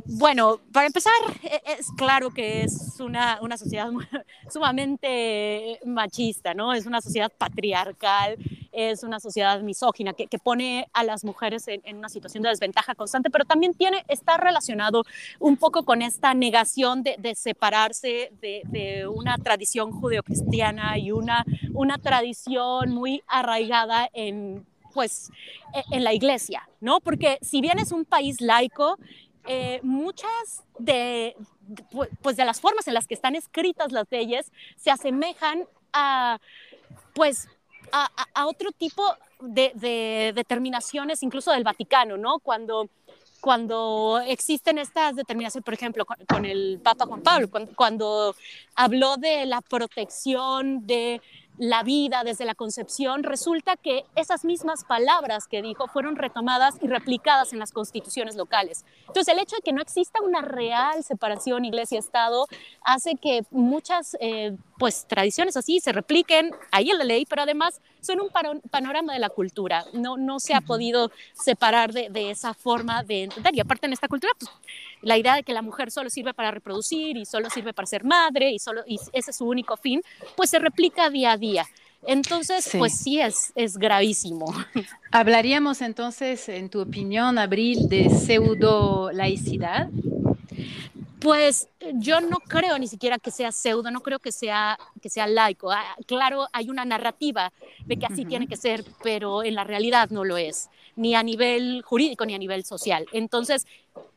Bueno, 0.09 0.61
para 0.73 0.87
empezar, 0.87 1.13
e, 1.43 1.61
es 1.79 1.91
claro 1.97 2.31
que 2.31 2.63
es 2.63 3.01
una, 3.01 3.41
una 3.43 3.57
sociedad 3.57 3.91
sumamente 4.51 5.81
machista, 5.85 6.55
¿no? 6.55 6.73
Es 6.73 6.87
una 6.87 7.01
sociedad 7.01 7.31
patriarcal, 7.37 8.37
es 8.71 9.03
una 9.03 9.19
sociedad 9.19 9.61
misógina 9.63 10.13
que, 10.13 10.29
que 10.29 10.39
pone 10.39 10.87
a 10.93 11.03
las 11.03 11.25
mujeres 11.25 11.67
en, 11.67 11.81
en, 11.85 11.97
una 11.97 12.09
situación 12.09 12.45
de 12.45 12.51
desventaja 12.51 12.95
constante, 12.95 13.31
pero 13.31 13.45
también 13.45 13.75
tiene, 13.75 14.05
está 14.07 14.37
relacionado 14.37 15.03
un 15.41 15.57
poco 15.57 15.85
con 15.85 16.03
esta 16.03 16.35
negación 16.35 17.03
de, 17.03 17.17
de 17.19 17.35
separarse 17.35 18.31
de, 18.41 18.63
de, 18.67 19.09
una 19.09 19.39
tradición 19.39 19.91
judeocristiana 19.91 20.99
y 20.99 21.11
una, 21.11 21.45
una 21.75 21.99
tradición 21.99 22.91
muy 22.91 23.23
arraigada 23.27 24.09
en 24.13 24.65
pues 24.97 25.31
e, 25.75 25.83
en 25.95 26.05
la 26.05 26.15
iglesia, 26.15 26.67
¿no? 26.81 27.01
Porque 27.01 27.39
si 27.43 27.61
bien 27.61 27.79
es 27.79 27.93
un 27.93 28.07
país 28.07 28.41
laico, 28.41 28.99
eh, 29.47 29.81
muchas 29.83 30.65
de, 30.79 31.37
pues 32.23 32.37
de 32.37 32.45
las 32.45 32.61
formas 32.61 32.87
en 32.89 32.95
las 32.95 33.07
que 33.07 33.15
están 33.15 33.35
escritas 33.35 33.93
las 33.93 34.07
leyes 34.11 34.51
se 34.77 34.91
asemejan 34.91 35.67
a, 35.93 36.39
pues, 37.15 37.49
a, 37.93 38.47
otro 38.47 38.73
tipo 38.73 39.03
de, 39.41 39.73
de, 39.75 40.33
determinaciones, 40.35 41.23
incluso 41.23 41.53
del 41.53 41.65
Vaticano, 41.65 42.17
¿no? 42.17 42.39
Cuando, 42.41 42.89
cuando 43.41 44.21
existen 44.27 44.79
estas 44.79 45.15
determinaciones, 45.15 45.65
por 45.65 45.75
ejemplo, 45.75 46.05
con, 46.05 46.45
el 46.45 46.81
Papa 46.83 47.07
Juan 47.07 47.23
Pablo, 47.23 47.49
cuando, 47.77 48.35
habló 48.75 49.17
de 49.17 49.47
la 49.47 49.61
protección 49.61 50.87
de 50.87 51.21
la 51.59 51.83
vida, 51.83 52.23
desde 52.25 52.45
la 52.45 52.55
concepción, 52.55 53.23
resulta 53.23 53.77
que 53.77 54.05
esas 54.15 54.45
mismas 54.45 54.85
palabras 54.85 55.47
que 55.49 55.63
dijo 55.63 55.89
fueron 55.89 56.17
retomadas 56.17 56.77
y 56.83 56.89
replicadas 56.89 57.53
en 57.53 57.59
las 57.59 57.73
constituciones 57.73 58.37
locales. 58.37 58.85
Entonces, 59.07 59.29
el 59.29 59.41
hecho 59.41 59.57
de 59.57 59.63
que 59.63 59.73
no 59.73 59.81
exista 59.81 60.21
una 60.23 60.43
real 60.43 61.03
separación 61.03 61.65
iglesia-estado 61.65 62.47
hace 62.83 63.15
que 63.17 63.45
muchas 63.51 64.17
eh, 64.21 64.57
pues, 64.79 65.07
tradiciones 65.07 65.57
así 65.57 65.81
se 65.81 65.93
repliquen 65.93 66.55
ahí 66.73 66.91
en 66.91 66.99
la 66.99 67.05
ley, 67.05 67.25
pero 67.27 67.43
además 67.43 67.81
son 68.07 68.21
un 68.21 68.31
panorama 68.71 69.13
de 69.13 69.19
la 69.19 69.29
cultura. 69.29 69.85
No, 69.93 70.17
no 70.17 70.41
se 70.41 70.55
ha 70.55 70.61
podido 70.61 71.11
separar 71.35 71.93
de, 71.93 72.31
esa 72.31 72.55
forma 72.55 73.03
de 73.03 73.25
entender. 73.25 73.55
Y 73.55 73.61
aparte 73.61 73.87
en 73.87 73.93
esta 73.93 74.09
cultura, 74.09 74.33
pues, 74.39 74.51
la 75.03 75.19
idea 75.19 75.35
de 75.35 75.43
que 75.43 75.53
la 75.53 75.63
mujer 75.63 75.91
solo 75.91 76.11
sirve 76.11 76.33
para 76.35 76.51
reproducir 76.51 77.17
y 77.17 77.27
solo 77.27 77.51
sirve 77.51 77.73
para 77.73 77.87
ser 77.87 78.05
madre 78.05 78.51
y, 78.51 78.59
solo, 78.59 78.83
y 78.87 78.99
ese 79.13 79.31
es 79.31 79.37
su 79.37 79.47
único 79.47 79.77
fin, 79.77 80.03
pues 80.37 80.51
se 80.51 80.59
replica 80.59 81.11
día 81.11 81.33
a 81.33 81.37
día. 81.37 81.67
Entonces, 82.07 82.71
pues 82.79 82.97
sí, 82.97 83.21
es, 83.21 83.53
es 83.57 83.77
gravísimo. 83.77 84.55
¿Hablaríamos 85.11 85.81
entonces, 85.81 86.49
en 86.49 86.71
tu 86.71 86.81
opinión, 86.81 87.39
Abril, 87.39 87.89
de 87.89 88.11
pseudo 88.11 89.11
laicidad? 89.13 89.89
Pues 91.21 91.69
yo 91.95 92.21
no 92.21 92.39
creo 92.39 92.79
ni 92.79 92.89
siquiera 92.89 93.19
que 93.19 93.31
sea 93.31 93.51
pseudo, 93.51 93.91
no 93.91 94.01
creo 94.01 94.19
que 94.19 94.33
sea, 94.33 94.79
que 95.01 95.09
sea 95.09 95.27
laico. 95.27 95.71
Ah, 95.71 95.97
claro, 96.07 96.47
hay 96.53 96.69
una 96.69 96.85
narrativa 96.85 97.53
de 97.87 97.97
que 97.97 98.07
así 98.07 98.27
tiene 98.27 98.47
que 98.47 98.57
ser, 98.57 98.85
pero 99.03 99.43
en 99.43 99.55
la 99.55 99.65
realidad 99.65 100.11
no 100.11 100.25
lo 100.25 100.37
es, 100.37 100.69
ni 100.97 101.15
a 101.15 101.23
nivel 101.23 101.83
jurídico 101.83 102.25
ni 102.27 102.35
a 102.35 102.39
nivel 102.39 102.65
social. 102.65 103.07
Entonces, 103.13 103.67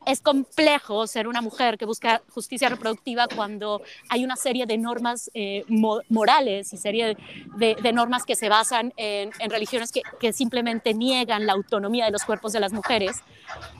es 0.05 0.21
complejo 0.21 1.05
ser 1.07 1.27
una 1.27 1.41
mujer 1.41 1.77
que 1.77 1.85
busca 1.85 2.21
justicia 2.33 2.69
reproductiva 2.69 3.27
cuando 3.27 3.81
hay 4.09 4.23
una 4.23 4.35
serie 4.35 4.65
de 4.65 4.77
normas 4.77 5.29
eh, 5.33 5.65
morales 5.67 6.73
y 6.73 6.77
serie 6.77 7.15
de, 7.57 7.93
normas 7.93 8.25
que 8.25 8.35
se 8.35 8.49
basan 8.49 8.93
en, 8.97 9.31
religiones 9.49 9.91
que, 9.91 10.33
simplemente 10.33 10.93
niegan 10.93 11.45
la 11.45 11.53
autonomía 11.53 12.05
de 12.05 12.11
los 12.11 12.23
cuerpos 12.23 12.53
de 12.53 12.59
las 12.59 12.71
mujeres 12.71 13.17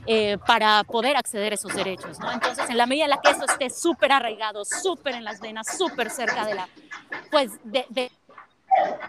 eh, 0.08 0.38
para 0.46 0.84
poder 0.84 1.16
acceder 1.16 1.54
a 1.54 1.56
esos 1.56 1.74
derechos. 1.74 2.18
Entonces, 2.34 2.70
en 2.70 2.78
la 2.78 2.86
medida 2.86 3.06
en 3.06 3.12
la 3.12 3.22
que 3.22 3.32
esto 3.32 3.46
esté 3.46 3.70
súper 3.70 4.12
arraigado, 4.12 4.66
súper 4.66 5.16
en 5.16 5.24
las 5.24 5.40
venas, 5.40 5.78
súper 5.78 6.10
cerca 6.10 6.46
de 6.46 6.56
la, 6.56 6.70
pues, 7.32 7.52
de 7.64 8.12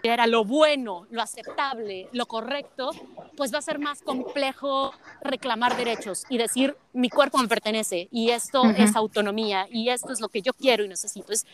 era 0.02 0.26
lo 0.26 0.44
bueno, 0.44 1.06
lo 1.10 1.22
aceptable, 1.22 2.08
lo 2.12 2.26
correcto, 2.26 2.90
pues 3.36 3.52
va 3.52 3.58
a 3.58 3.62
ser 3.62 3.78
más 3.78 4.02
complejo 4.02 4.92
reclamar 5.22 5.76
derechos 5.76 6.24
y 6.28 6.38
decir 6.38 6.76
mi 6.92 7.08
cuerpo 7.08 7.38
me 7.38 7.48
pertenece 7.48 8.08
y 8.10 8.30
esto 8.30 8.64
es 8.76 8.96
autonomía 8.96 9.66
y 9.70 9.90
esto 9.90 10.12
es 10.12 10.20
lo 10.20 10.28
que 10.28 10.42
yo 10.42 10.52
quiero 10.52 10.84
y 10.84 10.88
necesito. 10.88 11.32
Es 11.32 11.46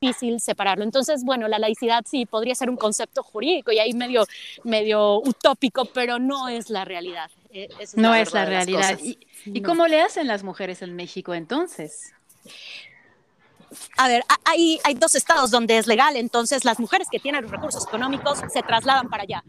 difícil 0.00 0.40
separarlo. 0.40 0.84
Entonces, 0.84 1.24
bueno, 1.24 1.48
la 1.48 1.58
laicidad 1.58 2.04
sí 2.08 2.26
podría 2.26 2.54
ser 2.54 2.70
un 2.70 2.76
concepto 2.76 3.22
jurídico 3.22 3.72
y 3.72 3.78
ahí 3.78 3.92
medio, 3.92 4.24
medio 4.64 5.18
utópico, 5.18 5.86
pero 5.86 6.18
no 6.18 6.48
es 6.48 6.70
la 6.70 6.84
realidad. 6.84 7.30
E, 7.50 7.68
no 7.96 8.14
es 8.14 8.32
la 8.32 8.44
realidad. 8.44 8.98
¿Y, 9.02 9.62
cómo 9.62 9.86
le 9.86 10.00
hacen 10.00 10.26
las 10.26 10.44
mujeres 10.44 10.82
en 10.82 10.94
México 10.94 11.34
entonces? 11.34 12.12
A 13.96 14.08
ver, 14.08 14.24
hay, 14.44 14.80
hay 14.84 14.94
dos 14.94 15.14
estados 15.14 15.50
donde 15.50 15.78
es 15.78 15.86
legal, 15.86 16.16
entonces 16.16 16.64
las 16.64 16.78
mujeres 16.78 17.08
que 17.10 17.18
tienen 17.18 17.42
los 17.42 17.50
recursos 17.50 17.86
económicos 17.86 18.40
se 18.52 18.62
trasladan 18.62 19.08
para 19.08 19.24
allá. 19.24 19.44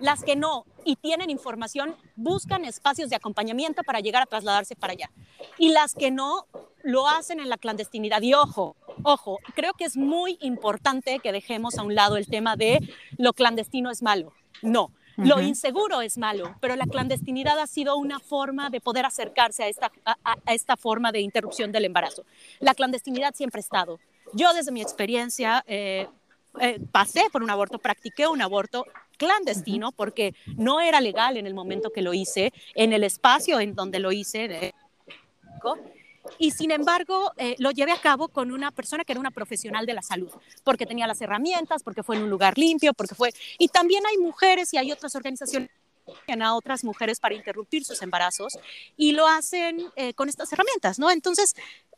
Las 0.00 0.24
que 0.24 0.34
no 0.34 0.66
y 0.84 0.96
tienen 0.96 1.30
información 1.30 1.96
buscan 2.16 2.64
espacios 2.64 3.08
de 3.08 3.16
acompañamiento 3.16 3.82
para 3.84 4.00
llegar 4.00 4.22
a 4.22 4.26
trasladarse 4.26 4.74
para 4.74 4.94
allá. 4.94 5.10
Y 5.58 5.70
las 5.70 5.94
que 5.94 6.10
no 6.10 6.46
lo 6.82 7.08
hacen 7.08 7.40
en 7.40 7.48
la 7.48 7.56
clandestinidad. 7.56 8.22
Y 8.22 8.34
ojo, 8.34 8.76
ojo, 9.04 9.38
creo 9.54 9.72
que 9.74 9.84
es 9.84 9.96
muy 9.96 10.38
importante 10.40 11.20
que 11.20 11.32
dejemos 11.32 11.78
a 11.78 11.82
un 11.82 11.94
lado 11.94 12.16
el 12.16 12.26
tema 12.26 12.56
de 12.56 12.80
lo 13.16 13.32
clandestino 13.32 13.90
es 13.90 14.02
malo. 14.02 14.32
No, 14.62 14.90
lo 15.16 15.40
inseguro 15.40 16.00
es 16.00 16.18
malo, 16.18 16.56
pero 16.60 16.76
la 16.76 16.86
clandestinidad 16.86 17.58
ha 17.58 17.66
sido 17.66 17.96
una 17.96 18.20
forma 18.20 18.70
de 18.70 18.80
poder 18.80 19.04
acercarse 19.04 19.64
a 19.64 19.68
esta, 19.68 19.92
a, 20.04 20.36
esta 20.52 20.76
forma 20.76 21.12
de 21.12 21.20
interrupción 21.20 21.72
del 21.72 21.84
embarazo. 21.84 22.24
La 22.60 22.74
clandestinidad 22.74 23.34
siempre 23.34 23.58
ha 23.58 23.62
estado. 23.62 23.98
Yo 24.32 24.52
desde 24.54 24.72
mi 24.72 24.82
experiencia 24.82 25.64
eh, 25.66 26.08
eh, 26.60 26.80
pasé 26.90 27.24
por 27.30 27.42
un 27.42 27.50
aborto, 27.50 27.78
practiqué 27.78 28.26
un 28.26 28.42
aborto 28.42 28.86
clandestino 29.16 29.92
porque 29.92 30.34
no 30.56 30.80
era 30.80 31.00
legal 31.00 31.36
en 31.36 31.46
el 31.46 31.54
momento 31.54 31.90
que 31.90 32.02
lo 32.02 32.14
hice, 32.14 32.52
en 32.74 32.92
el 32.92 33.04
espacio 33.04 33.60
en 33.60 33.74
donde 33.74 33.98
lo 33.98 34.12
hice 34.12 34.74
y 36.38 36.50
sin 36.52 36.70
embargo 36.70 37.32
eh, 37.36 37.56
lo 37.58 37.70
llevé 37.70 37.92
a 37.92 38.00
cabo 38.00 38.28
con 38.28 38.52
una 38.52 38.70
persona 38.70 39.04
que 39.04 39.12
era 39.12 39.20
una 39.20 39.30
profesional 39.30 39.86
de 39.86 39.94
la 39.94 40.02
salud, 40.02 40.30
porque 40.64 40.86
tenía 40.86 41.06
las 41.06 41.20
herramientas, 41.20 41.82
porque 41.82 42.02
fue 42.02 42.16
en 42.16 42.22
un 42.22 42.30
lugar 42.30 42.58
limpio, 42.58 42.94
porque 42.94 43.14
fue... 43.14 43.32
Y 43.58 43.68
también 43.68 44.04
hay 44.06 44.18
mujeres 44.18 44.72
y 44.72 44.78
hay 44.78 44.92
otras 44.92 45.14
organizaciones 45.14 45.70
a 46.40 46.54
otras 46.54 46.84
mujeres 46.84 47.20
para 47.20 47.34
interrumpir 47.34 47.84
sus 47.84 48.02
embarazos 48.02 48.58
y 48.96 49.12
lo 49.12 49.26
hacen 49.26 49.86
eh, 49.96 50.14
con 50.14 50.28
estas 50.28 50.52
herramientas, 50.52 50.98
¿no? 50.98 51.10
Entonces, 51.10 51.54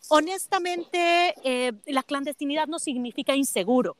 honestamente, 0.09 1.35
eh, 1.43 1.73
la 1.87 2.03
clandestinidad 2.03 2.67
no 2.67 2.79
significa 2.79 3.35
inseguro 3.35 3.97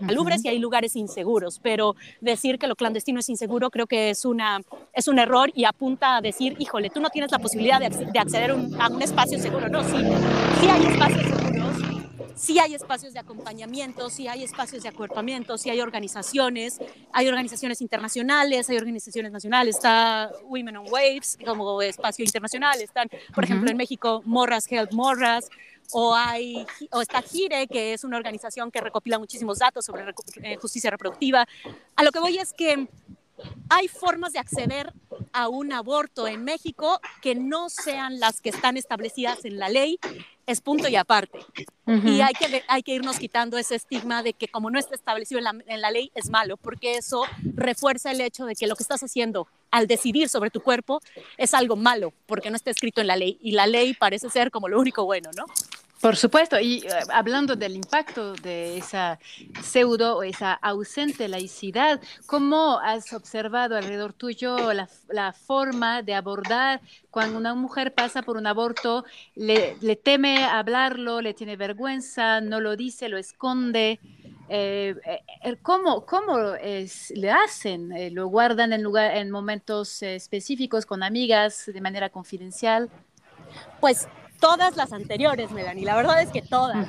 salubres 0.00 0.44
y 0.44 0.48
hay 0.48 0.58
lugares 0.58 0.96
inseguros, 0.96 1.60
pero 1.62 1.96
decir 2.20 2.58
que 2.58 2.66
lo 2.66 2.76
clandestino 2.76 3.20
es 3.20 3.28
inseguro 3.28 3.70
creo 3.70 3.86
que 3.86 4.10
es, 4.10 4.24
una, 4.24 4.60
es 4.92 5.08
un 5.08 5.18
error 5.18 5.50
y 5.54 5.64
apunta 5.64 6.16
a 6.16 6.20
decir, 6.20 6.56
híjole, 6.58 6.90
tú 6.90 7.00
no 7.00 7.10
tienes 7.10 7.30
la 7.30 7.38
posibilidad 7.38 7.80
de, 7.80 8.18
acceder 8.18 8.50
a 8.50 8.88
un 8.88 9.02
espacio 9.02 9.38
seguro. 9.38 9.68
No, 9.68 9.82
sí, 9.84 9.96
sí 10.60 10.68
hay 10.68 10.86
espacios 10.86 11.22
seguros, 11.22 11.76
sí 12.36 12.58
hay 12.58 12.74
espacios 12.74 13.12
de 13.12 13.18
acompañamiento, 13.18 14.10
sí 14.10 14.28
hay 14.28 14.44
espacios 14.44 14.82
de 14.82 14.88
acuerpamiento, 14.88 15.58
sí 15.58 15.70
hay 15.70 15.80
organizaciones, 15.80 16.80
hay 17.12 17.28
organizaciones 17.28 17.80
internacionales, 17.80 18.68
hay 18.70 18.76
organizaciones 18.76 19.32
nacionales, 19.32 19.76
está 19.76 20.30
Women 20.44 20.76
on 20.76 20.86
Waves 20.90 21.38
como 21.44 21.80
espacio 21.82 22.24
internacional, 22.24 22.80
están, 22.80 23.08
por 23.34 23.44
ejemplo, 23.44 23.70
en 23.70 23.76
México, 23.76 24.22
Morras 24.24 24.70
Help 24.70 24.92
Morras, 24.92 25.48
o, 25.92 26.14
hay, 26.14 26.66
o 26.92 27.00
está 27.00 27.22
GIRE, 27.22 27.66
que 27.66 27.92
es 27.92 28.04
una 28.04 28.16
organización 28.16 28.70
que 28.70 28.80
recopila 28.80 29.18
muchísimos 29.18 29.58
datos 29.58 29.84
sobre 29.84 30.04
eh, 30.42 30.56
justicia 30.56 30.90
reproductiva. 30.90 31.46
A 31.94 32.04
lo 32.04 32.12
que 32.12 32.18
voy 32.18 32.38
es 32.38 32.52
que 32.52 32.88
hay 33.68 33.88
formas 33.88 34.32
de 34.32 34.38
acceder 34.38 34.92
a 35.32 35.48
un 35.48 35.72
aborto 35.72 36.26
en 36.26 36.44
México 36.44 37.00
que 37.20 37.34
no 37.34 37.68
sean 37.68 38.20
las 38.20 38.40
que 38.40 38.50
están 38.50 38.76
establecidas 38.76 39.44
en 39.44 39.58
la 39.58 39.68
ley, 39.68 39.98
es 40.46 40.60
punto 40.60 40.88
y 40.88 40.96
aparte. 40.96 41.40
Y 41.86 42.20
hay 42.20 42.32
que, 42.34 42.62
hay 42.68 42.82
que 42.82 42.94
irnos 42.94 43.18
quitando 43.18 43.58
ese 43.58 43.74
estigma 43.74 44.22
de 44.22 44.32
que 44.32 44.48
como 44.48 44.70
no 44.70 44.78
está 44.78 44.94
establecido 44.94 45.38
en 45.38 45.44
la, 45.44 45.54
en 45.66 45.80
la, 45.80 45.90
ley 45.90 46.10
es 46.14 46.30
malo, 46.30 46.56
porque 46.56 46.96
eso 46.96 47.24
refuerza 47.54 48.10
el 48.10 48.20
hecho 48.20 48.46
de 48.46 48.54
que 48.54 48.66
lo 48.66 48.76
que 48.76 48.82
estás 48.82 49.02
haciendo 49.02 49.48
al 49.70 49.86
decidir 49.86 50.28
sobre 50.28 50.50
tu 50.50 50.60
cuerpo 50.60 51.00
es 51.36 51.52
algo 51.52 51.76
malo, 51.76 52.12
porque 52.26 52.50
no 52.50 52.56
está 52.56 52.70
escrito 52.70 53.00
en 53.00 53.08
la 53.08 53.16
ley. 53.16 53.38
Y 53.40 53.52
la 53.52 53.66
ley 53.66 53.94
parece 53.94 54.30
ser 54.30 54.50
como 54.50 54.68
lo 54.68 54.80
único 54.80 55.04
bueno, 55.04 55.30
¿no? 55.36 55.46
Por 56.06 56.14
supuesto, 56.14 56.60
y 56.60 56.86
eh, 56.86 56.88
hablando 57.12 57.56
del 57.56 57.74
impacto 57.74 58.34
de 58.34 58.78
esa 58.78 59.18
pseudo 59.60 60.18
o 60.18 60.22
esa 60.22 60.52
ausente 60.52 61.26
laicidad, 61.26 62.00
¿cómo 62.26 62.78
has 62.78 63.12
observado 63.12 63.76
alrededor 63.76 64.12
tuyo 64.12 64.72
la, 64.72 65.32
forma 65.32 66.02
de 66.02 66.14
abordar 66.14 66.80
cuando 67.10 67.36
una 67.36 67.56
mujer 67.56 67.92
pasa 67.92 68.22
por 68.22 68.36
un 68.36 68.46
aborto, 68.46 69.04
le, 69.34 69.74
teme 69.96 70.44
hablarlo, 70.44 71.20
le 71.20 71.34
tiene 71.34 71.56
vergüenza, 71.56 72.40
no 72.40 72.60
lo 72.60 72.76
dice, 72.76 73.08
lo 73.08 73.18
esconde? 73.18 73.98
Eh, 74.48 74.94
eh, 75.42 75.56
¿Cómo, 75.60 76.06
cómo 76.06 76.54
le 76.54 77.30
hacen? 77.32 78.14
¿Lo 78.14 78.28
guardan 78.28 78.72
en, 78.72 78.84
lugar, 78.84 79.16
en 79.16 79.32
momentos 79.32 80.04
específicos 80.04 80.86
con 80.86 81.02
amigas 81.02 81.64
de 81.66 81.80
manera 81.80 82.10
confidencial? 82.10 82.90
Pues 83.80 84.06
todas 84.40 84.76
las 84.76 84.92
anteriores, 84.92 85.50
Melanie. 85.50 85.84
La 85.84 85.96
verdad 85.96 86.20
es 86.22 86.30
que 86.30 86.42
todas. 86.42 86.86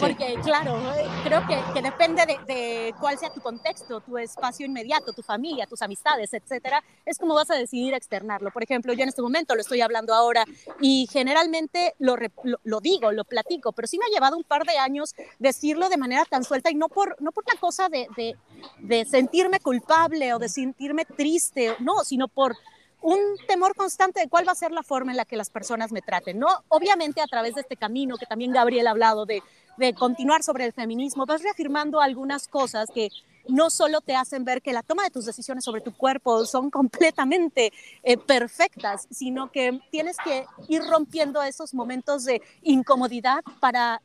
Porque, 0.00 0.38
claro, 0.42 0.80
creo 1.22 1.46
que, 1.46 1.60
que 1.74 1.82
depende 1.82 2.22
de, 2.46 2.94
cuál 2.98 3.18
sea 3.18 3.28
tu 3.28 3.42
contexto, 3.42 4.00
tu 4.00 4.16
espacio 4.16 4.64
inmediato, 4.64 5.12
tu 5.12 5.22
familia, 5.22 5.66
tus 5.66 5.82
amistades, 5.82 6.32
etcétera, 6.32 6.82
es 7.04 7.18
como 7.18 7.34
vas 7.34 7.50
a 7.50 7.56
decidir 7.56 7.92
externarlo. 7.92 8.50
Por 8.50 8.62
ejemplo, 8.62 8.94
yo 8.94 9.02
en 9.02 9.10
este 9.10 9.20
momento 9.20 9.54
lo 9.54 9.60
estoy 9.60 9.82
hablando 9.82 10.14
ahora 10.14 10.44
y 10.80 11.06
generalmente 11.12 11.94
lo, 11.98 12.16
lo, 12.64 12.80
digo, 12.80 13.12
lo 13.12 13.24
platico, 13.24 13.72
pero 13.72 13.86
sí 13.86 13.98
me 13.98 14.06
ha 14.06 14.14
llevado 14.14 14.38
un 14.38 14.44
par 14.44 14.64
de 14.64 14.78
años 14.78 15.14
decirlo 15.38 15.90
de 15.90 15.98
manera 15.98 16.24
tan 16.24 16.42
suelta 16.42 16.70
y 16.70 16.74
no 16.74 16.88
por, 16.88 17.20
no 17.20 17.30
por 17.30 17.44
la 17.46 17.60
cosa 17.60 17.90
de, 17.90 18.06
de, 18.16 18.34
de 18.78 19.04
sentirme 19.04 19.60
culpable 19.60 20.32
o 20.32 20.38
de 20.38 20.48
sentirme 20.48 21.04
triste, 21.04 21.76
no, 21.80 22.02
sino 22.02 22.28
por 22.28 22.56
un 23.02 23.18
temor 23.46 23.74
constante 23.74 24.20
de 24.20 24.28
cuál 24.28 24.46
va 24.46 24.52
a 24.52 24.56
ser 24.56 24.72
la 24.72 24.82
forma 24.82 25.12
en 25.12 25.16
la 25.16 25.24
que 25.24 25.36
las 25.36 25.50
personas 25.50 25.92
me 25.92 26.02
traten, 26.02 26.38
¿no? 26.38 26.48
Obviamente 26.68 27.20
a 27.20 27.26
través 27.26 27.54
de 27.54 27.60
este 27.60 27.76
camino 27.76 28.16
que 28.16 28.26
también 28.26 28.52
Gabriel 28.52 28.86
ha 28.86 28.90
hablado 28.90 29.26
de, 29.26 29.42
de 29.76 29.94
continuar 29.94 30.42
sobre 30.42 30.64
el 30.64 30.72
feminismo, 30.72 31.26
vas 31.26 31.42
reafirmando 31.42 32.00
algunas 32.00 32.48
cosas 32.48 32.88
que 32.92 33.10
no 33.48 33.70
solo 33.70 34.00
te 34.00 34.16
hacen 34.16 34.44
ver 34.44 34.62
que 34.62 34.72
la 34.72 34.82
toma 34.82 35.04
de 35.04 35.10
tus 35.10 35.24
decisiones 35.24 35.64
sobre 35.64 35.80
tu 35.80 35.94
cuerpo 35.94 36.44
son 36.46 36.70
completamente 36.70 37.72
eh, 38.02 38.16
perfectas, 38.16 39.06
sino 39.10 39.50
que 39.50 39.80
tienes 39.90 40.16
que 40.24 40.46
ir 40.68 40.82
rompiendo 40.82 41.42
esos 41.42 41.74
momentos 41.74 42.24
de 42.24 42.42
incomodidad 42.62 43.42
para 43.60 44.00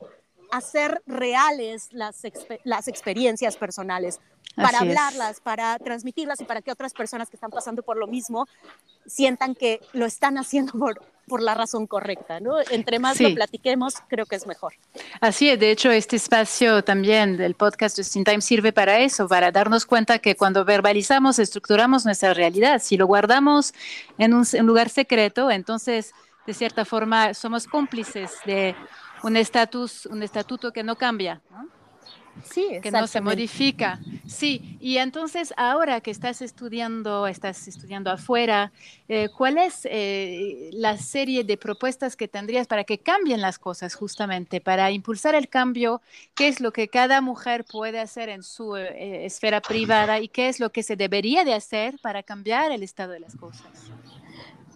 hacer 0.51 1.01
reales 1.05 1.87
las, 1.91 2.21
las 2.63 2.87
experiencias 2.87 3.57
personales, 3.57 4.19
para 4.55 4.79
hablarlas, 4.79 5.39
para 5.39 5.79
transmitirlas 5.79 6.41
y 6.41 6.45
para 6.45 6.61
que 6.61 6.71
otras 6.71 6.93
personas 6.93 7.29
que 7.29 7.37
están 7.37 7.51
pasando 7.51 7.83
por 7.83 7.97
lo 7.97 8.07
mismo 8.07 8.47
sientan 9.05 9.55
que 9.55 9.79
lo 9.93 10.05
están 10.05 10.37
haciendo 10.37 10.73
por, 10.73 11.01
por 11.27 11.41
la 11.41 11.55
razón 11.55 11.87
correcta, 11.87 12.39
¿no? 12.39 12.55
Entre 12.71 12.99
más 12.99 13.19
lo 13.19 13.33
platiquemos, 13.33 13.95
creo 14.07 14.25
que 14.25 14.35
es 14.35 14.45
mejor. 14.45 14.73
Así 15.21 15.49
es, 15.49 15.59
de 15.59 15.71
hecho, 15.71 15.89
este 15.89 16.17
espacio 16.17 16.83
también 16.83 17.37
del 17.37 17.55
podcast 17.55 17.97
de 17.97 18.03
Sin 18.03 18.23
Time 18.23 18.41
sirve 18.41 18.73
para 18.73 18.99
eso, 18.99 19.27
para 19.27 19.51
darnos 19.51 19.85
cuenta 19.85 20.19
que 20.19 20.35
cuando 20.35 20.65
verbalizamos, 20.65 21.39
estructuramos 21.39 22.05
nuestra 22.05 22.33
realidad. 22.33 22.81
Si 22.83 22.97
lo 22.97 23.07
guardamos 23.07 23.73
en 24.17 24.33
un, 24.33 24.45
lugar 24.65 24.89
secreto, 24.89 25.49
entonces, 25.49 26.13
de 26.45 26.53
cierta 26.53 26.85
forma, 26.85 27.33
somos 27.33 27.67
cómplices 27.67 28.39
de 28.45 28.75
un 29.23 29.37
estatus, 29.37 30.05
un 30.07 30.23
estatuto 30.23 30.71
que 30.71 30.83
no 30.83 30.95
cambia, 30.95 31.41
¿no? 31.51 31.69
Sí, 32.43 32.79
que 32.81 32.91
no 32.91 33.07
se 33.07 33.21
modifica. 33.21 33.99
Sí, 34.25 34.77
y 34.79 34.97
entonces 34.97 35.53
ahora 35.57 36.01
que 36.01 36.11
estás 36.11 36.41
estudiando, 36.41 37.27
estás 37.27 37.67
estudiando 37.67 38.09
afuera, 38.09 38.71
eh, 39.09 39.29
¿cuál 39.37 39.57
es 39.57 39.81
eh, 39.83 40.69
la 40.73 40.97
serie 40.97 41.43
de 41.43 41.57
propuestas 41.57 42.15
que 42.15 42.27
tendrías 42.27 42.67
para 42.67 42.83
que 42.83 42.99
cambien 42.99 43.41
las 43.41 43.59
cosas 43.59 43.95
justamente, 43.95 44.61
para 44.61 44.91
impulsar 44.91 45.35
el 45.35 45.49
cambio? 45.49 46.01
¿Qué 46.33 46.47
es 46.47 46.61
lo 46.61 46.71
que 46.71 46.87
cada 46.87 47.21
mujer 47.21 47.65
puede 47.65 47.99
hacer 47.99 48.29
en 48.29 48.43
su 48.43 48.75
eh, 48.77 49.25
esfera 49.25 49.61
privada 49.61 50.19
y 50.19 50.27
qué 50.27 50.49
es 50.49 50.59
lo 50.59 50.71
que 50.71 50.83
se 50.83 50.95
debería 50.95 51.43
de 51.43 51.53
hacer 51.53 51.99
para 52.01 52.23
cambiar 52.23 52.71
el 52.71 52.83
estado 52.83 53.11
de 53.11 53.19
las 53.19 53.35
cosas? 53.35 53.91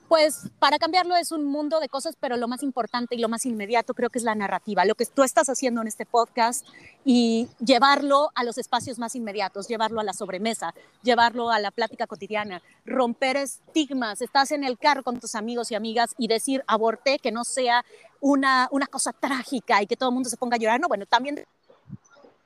Pues 0.08 0.52
para 0.60 0.78
cambiarlo 0.78 1.16
es 1.16 1.32
un 1.32 1.46
mundo 1.46 1.80
de 1.80 1.90
cosas, 1.90 2.16
pero 2.20 2.38
lo 2.38 2.48
más 2.48 2.62
importante 2.62 3.16
y 3.16 3.18
lo 3.18 3.28
más 3.28 3.46
inmediato 3.46 3.96
creo 3.96 4.12
que 4.12 4.20
es 4.20 4.24
la 4.24 4.36
narrativa, 4.36 4.86
lo 4.86 4.94
que 4.94 5.06
tú 5.08 5.24
estás 5.24 5.50
haciendo 5.50 5.82
en 5.82 5.88
este 5.88 6.06
podcast 6.06 6.64
y 7.04 7.48
llevarlo 7.60 8.30
a 8.36 8.44
los 8.44 8.60
espacios 8.60 9.00
más 9.00 9.16
inmediatos, 9.16 9.68
llevarlo 9.68 10.00
a 10.00 10.04
la 10.04 10.14
sobremesa, 10.14 10.76
llevarlo 11.02 11.50
a 11.50 11.60
la 11.60 11.72
plática 11.72 12.06
cotidiana, 12.06 12.62
romper 12.86 13.38
estigmas, 13.38 14.22
estás 14.22 14.52
en 14.52 14.64
el 14.64 14.78
carro 14.78 15.02
con 15.02 15.20
tus 15.20 15.34
amigos 15.34 15.72
y 15.72 15.76
amigas 15.76 16.14
y 16.20 16.28
decir 16.28 16.64
aborté, 16.68 17.18
que 17.18 17.32
no 17.32 17.44
sea 17.44 17.84
una, 18.20 18.68
una 18.72 18.86
cosa 18.86 19.12
trágica 19.12 19.82
y 19.82 19.88
que 19.88 19.98
todo 19.98 20.10
el 20.10 20.14
mundo 20.14 20.30
se 20.30 20.38
ponga 20.38 20.56
a 20.56 20.60
llorar, 20.60 20.80
no, 20.80 20.88
bueno, 20.88 21.08
también 21.08 21.44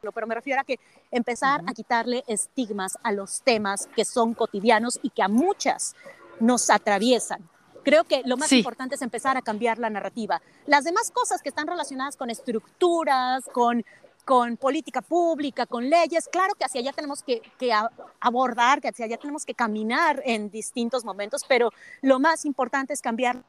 pero 0.01 0.27
me 0.27 0.35
refiero 0.35 0.61
a 0.61 0.63
que 0.63 0.79
empezar 1.11 1.61
a 1.67 1.73
quitarle 1.73 2.23
estigmas 2.27 2.97
a 3.03 3.11
los 3.11 3.41
temas 3.41 3.89
que 3.95 4.05
son 4.05 4.33
cotidianos 4.33 4.97
y 5.03 5.09
que 5.09 5.21
a 5.21 5.27
muchas 5.27 5.93
nos 6.39 6.69
atraviesan. 6.69 7.47
Creo 7.83 8.03
que 8.03 8.21
lo 8.25 8.37
más 8.37 8.51
importante 8.51 8.95
es 8.95 9.01
empezar 9.01 9.37
a 9.37 9.41
cambiar 9.41 9.79
la 9.79 9.89
narrativa. 9.89 10.41
Las 10.65 10.83
demás 10.83 11.11
cosas 11.11 11.41
que 11.41 11.49
están 11.49 11.67
relacionadas 11.67 12.17
con 12.17 12.29
estructuras, 12.29 13.45
con, 13.53 13.85
con 14.25 14.57
política 14.57 15.01
pública, 15.01 15.65
con 15.65 15.89
leyes, 15.89 16.27
claro 16.31 16.53
que 16.55 16.65
hacia 16.65 16.81
allá 16.81 16.93
tenemos 16.93 17.23
que, 17.23 17.41
que 17.57 17.71
abordar, 18.19 18.81
que 18.81 18.89
hacia 18.89 19.05
allá 19.05 19.17
tenemos 19.17 19.45
que 19.45 19.53
caminar 19.53 20.21
en 20.25 20.49
distintos 20.49 21.05
momentos, 21.05 21.43
pero 21.47 21.71
lo 22.01 22.19
más 22.19 22.45
importante 22.45 22.93
es 22.93 23.01
cambiar 23.01 23.43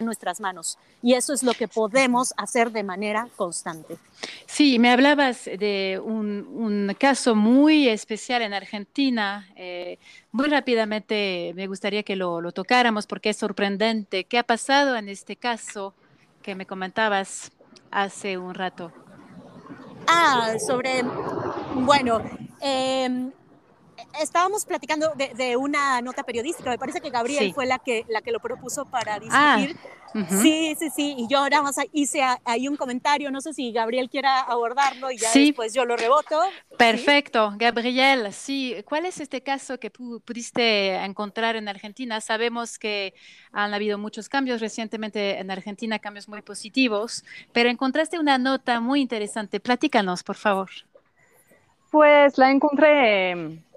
nuestras 0.00 0.40
manos. 0.40 0.78
Y 1.02 1.14
eso 1.14 1.32
es 1.32 1.42
lo 1.42 1.54
que 1.54 1.68
podemos 1.68 2.32
hacer 2.36 2.70
de 2.70 2.82
manera 2.82 3.28
constante. 3.36 3.96
Sí, 4.46 4.78
me 4.78 4.90
hablabas 4.90 5.44
de 5.44 6.00
un, 6.02 6.94
caso 6.98 7.34
muy 7.34 7.88
especial 7.88 8.42
en 8.42 8.54
Argentina. 8.54 9.48
Eh, 9.56 9.98
muy 10.30 10.48
rápidamente 10.48 11.52
me 11.54 11.66
gustaría 11.66 12.02
que 12.02 12.16
lo, 12.16 12.40
lo 12.40 12.52
tocáramos 12.52 13.06
porque 13.06 13.30
es 13.30 13.36
sorprendente. 13.36 14.24
¿Qué 14.24 14.38
ha 14.38 14.44
pasado 14.44 14.96
en 14.96 15.08
este 15.08 15.36
caso 15.36 15.94
que 16.42 16.54
me 16.54 16.66
comentabas 16.66 17.50
hace 17.90 18.38
un 18.38 18.54
rato? 18.54 18.92
Ah, 20.06 20.54
sobre, 20.58 21.02
bueno, 21.74 22.22
eh, 22.60 23.30
estábamos 24.20 24.64
platicando 24.64 25.12
de, 25.14 25.56
una 25.56 26.00
nota 26.00 26.22
periodística, 26.22 26.70
me 26.70 26.78
parece 26.78 27.00
que 27.00 27.10
Gabriel 27.10 27.52
fue 27.54 27.66
la 27.66 27.78
que, 27.78 28.04
la 28.08 28.20
que 28.22 28.32
lo 28.32 28.40
propuso 28.40 28.84
para 28.84 29.18
ah, 29.30 29.56
discutir. 29.58 29.76
Sí, 30.42 30.76
sí, 30.78 30.90
sí, 30.90 31.14
y 31.16 31.26
yo 31.26 31.48
nada 31.48 31.62
más 31.62 31.76
hice 31.92 32.20
ahí 32.44 32.68
un 32.68 32.76
comentario, 32.76 33.30
no 33.30 33.40
sé 33.40 33.54
si 33.54 33.72
Gabriel 33.72 34.10
quiera 34.10 34.40
abordarlo 34.40 35.10
y 35.10 35.16
ya 35.16 35.30
después 35.32 35.72
yo 35.72 35.86
lo 35.86 35.96
reboto. 35.96 36.38
Perfecto, 36.76 37.54
Gabriel, 37.56 38.32
sí, 38.32 38.76
¿cuál 38.84 39.06
es 39.06 39.20
este 39.20 39.42
caso 39.42 39.78
que 39.78 39.90
pudiste 39.90 40.96
encontrar 40.96 41.56
en 41.56 41.68
Argentina? 41.68 42.20
Sabemos 42.20 42.78
que 42.78 43.14
han 43.52 43.72
habido 43.72 43.96
muchos 43.96 44.28
cambios 44.28 44.60
recientemente 44.60 45.38
en 45.38 45.50
Argentina, 45.50 45.98
cambios 45.98 46.28
muy 46.28 46.42
positivos, 46.42 47.24
pero 47.52 47.70
encontraste 47.70 48.18
una 48.18 48.36
nota 48.36 48.80
muy 48.80 49.00
interesante, 49.00 49.60
platícanos, 49.60 50.22
por 50.22 50.36
favor. 50.36 50.68
Pues 51.90 52.36
la 52.38 52.50
encontré 52.50 53.34
Ah, 53.34 53.71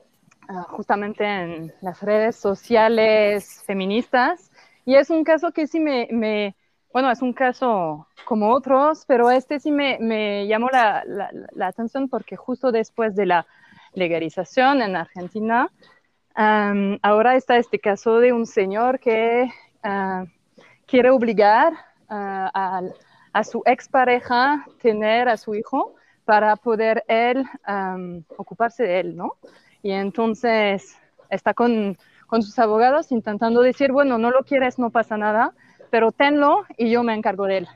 justamente 0.69 1.25
en 1.25 1.73
las 1.81 2.01
redes 2.01 2.35
sociales 2.35 3.63
feministas. 3.65 4.51
Y 4.85 4.95
es 4.95 5.09
un 5.09 5.23
caso 5.23 5.51
que 5.51 5.67
sí 5.67 5.79
me, 5.79 6.07
me 6.11 6.55
bueno, 6.95 7.11
es 7.11 7.21
un 7.21 7.33
caso 7.33 8.07
como 8.23 8.53
otros, 8.53 9.03
pero 9.05 9.29
este 9.29 9.59
sí 9.59 9.69
me, 9.69 9.97
me 9.99 10.47
llamó 10.47 10.69
la, 10.71 11.03
atención 11.59 12.07
porque 12.07 12.37
justo 12.37 12.71
después 12.71 13.17
de 13.17 13.25
la 13.25 13.45
legalización 13.93 14.81
en 14.81 14.95
Argentina, 14.95 15.69
ahora 16.33 17.35
está 17.35 17.57
este 17.57 17.79
caso 17.79 18.19
de 18.19 18.31
un 18.31 18.45
señor 18.45 19.01
que 19.01 19.49
uh, 19.83 20.25
quiere 20.85 21.09
obligar 21.09 21.73
a, 22.07 22.81
a, 23.33 23.43
su 23.43 23.61
expareja 23.65 24.65
tener 24.81 25.27
a 25.27 25.35
su 25.35 25.53
hijo 25.53 25.95
para 26.23 26.55
poder 26.55 27.03
él 27.09 27.45
ocuparse 28.37 28.83
de 28.83 28.99
él, 29.01 29.17
¿no? 29.17 29.33
Y 29.85 29.91
entonces 29.91 30.97
está 31.29 31.53
con, 31.53 31.95
con, 32.25 32.41
sus 32.41 32.57
abogados 32.57 33.11
intentando 33.11 33.61
decir, 33.61 33.91
bueno, 33.91 34.17
no 34.17 34.31
lo 34.31 34.39
quieres, 34.39 34.79
no 34.79 34.89
pasa 34.89 35.15
nada, 35.15 35.53
pero 35.91 36.11
tenlo 36.11 36.65
y 36.75 36.89
yo 36.89 37.03
me 37.03 37.13
encargo 37.13 37.45
de 37.45 37.57
él. 37.59 37.67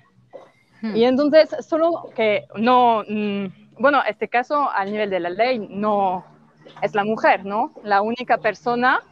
Hmm. 0.82 0.96
Y 0.96 1.04
entonces, 1.04 1.56
solo 1.60 2.10
que 2.16 2.48
no, 2.56 3.04
mm, 3.08 3.46
bueno, 3.78 4.02
este 4.10 4.28
caso 4.28 4.72
a 4.72 4.84
nivel 4.86 5.12
de 5.12 5.20
la 5.20 5.30
ley 5.30 5.60
no 5.70 6.26
es 6.82 6.96
la 6.96 7.04
mujer, 7.04 7.46
¿no? 7.46 7.74
La 7.84 8.02
única 8.02 8.40
persona 8.40 9.04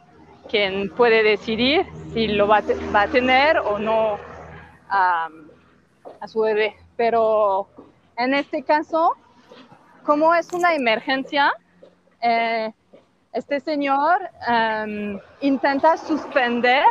quien 0.48 0.90
puede 0.90 1.22
decidir 1.22 1.86
si 2.12 2.26
lo 2.26 2.48
va, 2.48 2.62
va 2.92 3.02
a 3.02 3.06
tener 3.08 3.58
o 3.58 3.78
no 3.78 4.18
a 4.88 5.28
su 6.26 6.40
bebé. 6.40 6.74
Pero 6.96 7.68
en 8.16 8.34
este 8.34 8.64
caso, 8.64 9.12
como 10.04 10.34
es 10.34 10.52
una 10.52 10.74
emergencia, 10.74 11.52
eh, 12.20 12.72
este 13.32 13.60
señor 13.60 14.18
em, 14.46 15.18
intenta 15.40 15.96
suspender 15.96 16.84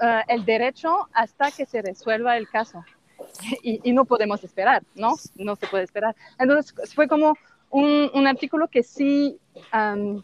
eh, 0.00 0.22
el 0.28 0.44
derecho 0.44 1.08
hasta 1.12 1.50
que 1.50 1.66
se 1.66 1.82
resuelva 1.82 2.36
el 2.36 2.48
caso. 2.48 2.84
Y, 3.62 3.92
no 3.92 4.04
podemos 4.04 4.44
esperar, 4.44 4.82
¿no? 4.94 5.14
No 5.36 5.56
se 5.56 5.66
puede 5.66 5.84
esperar. 5.84 6.14
Entonces 6.38 6.74
fue 6.94 7.08
como 7.08 7.34
un, 7.70 8.26
artículo 8.26 8.68
que 8.68 8.82
sí 8.82 9.38
um, 9.72 10.22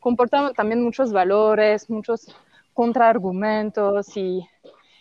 comportaba 0.00 0.52
también 0.52 0.82
muchos 0.82 1.12
valores, 1.12 1.90
muchos 1.90 2.34
contraargumentos 2.72 4.16
y 4.16 4.46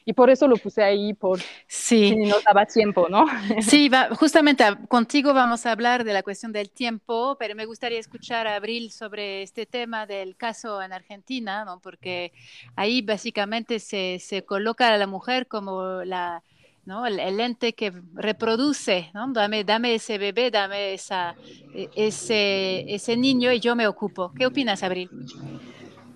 y 0.06 0.14
por 0.14 0.30
eso 0.30 0.48
lo 0.48 0.56
puse 0.56 0.84
ahí, 0.84 1.14
por 1.14 1.40
sí. 1.68 2.10
si 2.10 2.16
no 2.16 2.36
daba 2.46 2.66
tiempo, 2.66 3.08
¿no? 3.10 3.26
Sí, 3.62 3.90
justamente 4.18 4.64
contigo 4.88 5.34
vamos 5.34 5.66
a 5.66 5.72
hablar 5.72 6.04
de 6.04 6.14
la 6.14 6.22
cuestión 6.22 6.52
del 6.52 6.70
tiempo, 6.70 7.36
pero 7.40 7.56
me 7.56 7.66
gustaría 7.66 8.00
escuchar 8.00 8.46
a 8.46 8.56
Abril 8.56 8.92
sobre 8.92 9.42
este 9.42 9.66
tema 9.66 10.06
del 10.06 10.38
caso 10.38 10.82
en 10.82 10.94
Argentina, 10.94 11.66
¿no? 11.66 11.80
Porque 11.80 12.32
ahí 12.76 13.02
básicamente 13.02 13.80
se, 13.80 14.20
se 14.20 14.44
coloca 14.44 14.94
a 14.94 14.98
la 14.98 15.08
mujer 15.08 15.48
como 15.48 16.04
la, 16.04 16.44
¿no? 16.86 17.08
El, 17.08 17.40
ente 17.40 17.74
que 17.74 17.92
reproduce, 18.14 19.10
¿no? 19.14 19.28
Dame, 19.34 19.64
dame 19.64 19.96
ese 19.96 20.20
bebé, 20.20 20.52
dame 20.52 20.94
esa, 20.94 21.36
e, 21.74 21.90
ese, 21.96 22.94
ese 22.94 23.18
niño 23.18 23.52
y 23.52 23.60
yo 23.60 23.76
me 23.76 23.88
ocupo. 23.88 24.32
¿Qué 24.38 24.46
opinas, 24.46 24.84
Abril? 24.84 25.10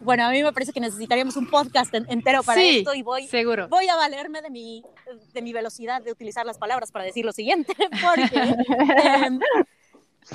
Bueno, 0.02 0.26
a 0.26 0.32
mí 0.32 0.42
me 0.42 0.54
parece 0.54 0.72
que 0.72 0.80
necesitaríamos 0.80 1.36
un 1.36 1.50
podcast 1.50 1.94
entero 1.94 2.42
para 2.44 2.62
esto 2.62 2.94
y 2.94 3.02
voy, 3.02 3.28
seguro. 3.28 3.68
voy 3.68 3.88
a 3.90 3.96
valerme 3.96 4.42
de 4.42 4.50
mi, 4.50 4.84
de 5.34 5.42
mi 5.42 5.54
velocidad 5.54 6.02
de 6.02 6.12
utilizar 6.12 6.46
las 6.46 6.58
palabras 6.58 6.92
para 6.92 7.06
decir 7.06 7.26
lo 7.26 7.32
siguiente, 7.32 7.74
porque 8.04 8.56
em, 9.04 9.40